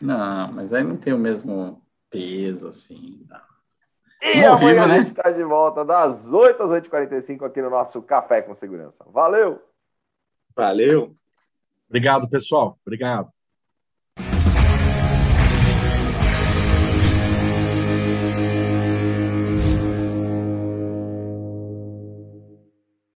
[0.00, 3.26] Não, mas aí não tem o mesmo peso, assim.
[3.28, 3.53] Não.
[4.24, 4.94] E Vamos amanhã vivo, né?
[4.94, 9.04] a gente está de volta das 8 às 8h45 aqui no nosso Café com Segurança.
[9.10, 9.60] Valeu!
[10.56, 11.14] Valeu!
[11.86, 12.78] Obrigado, pessoal.
[12.86, 13.33] Obrigado.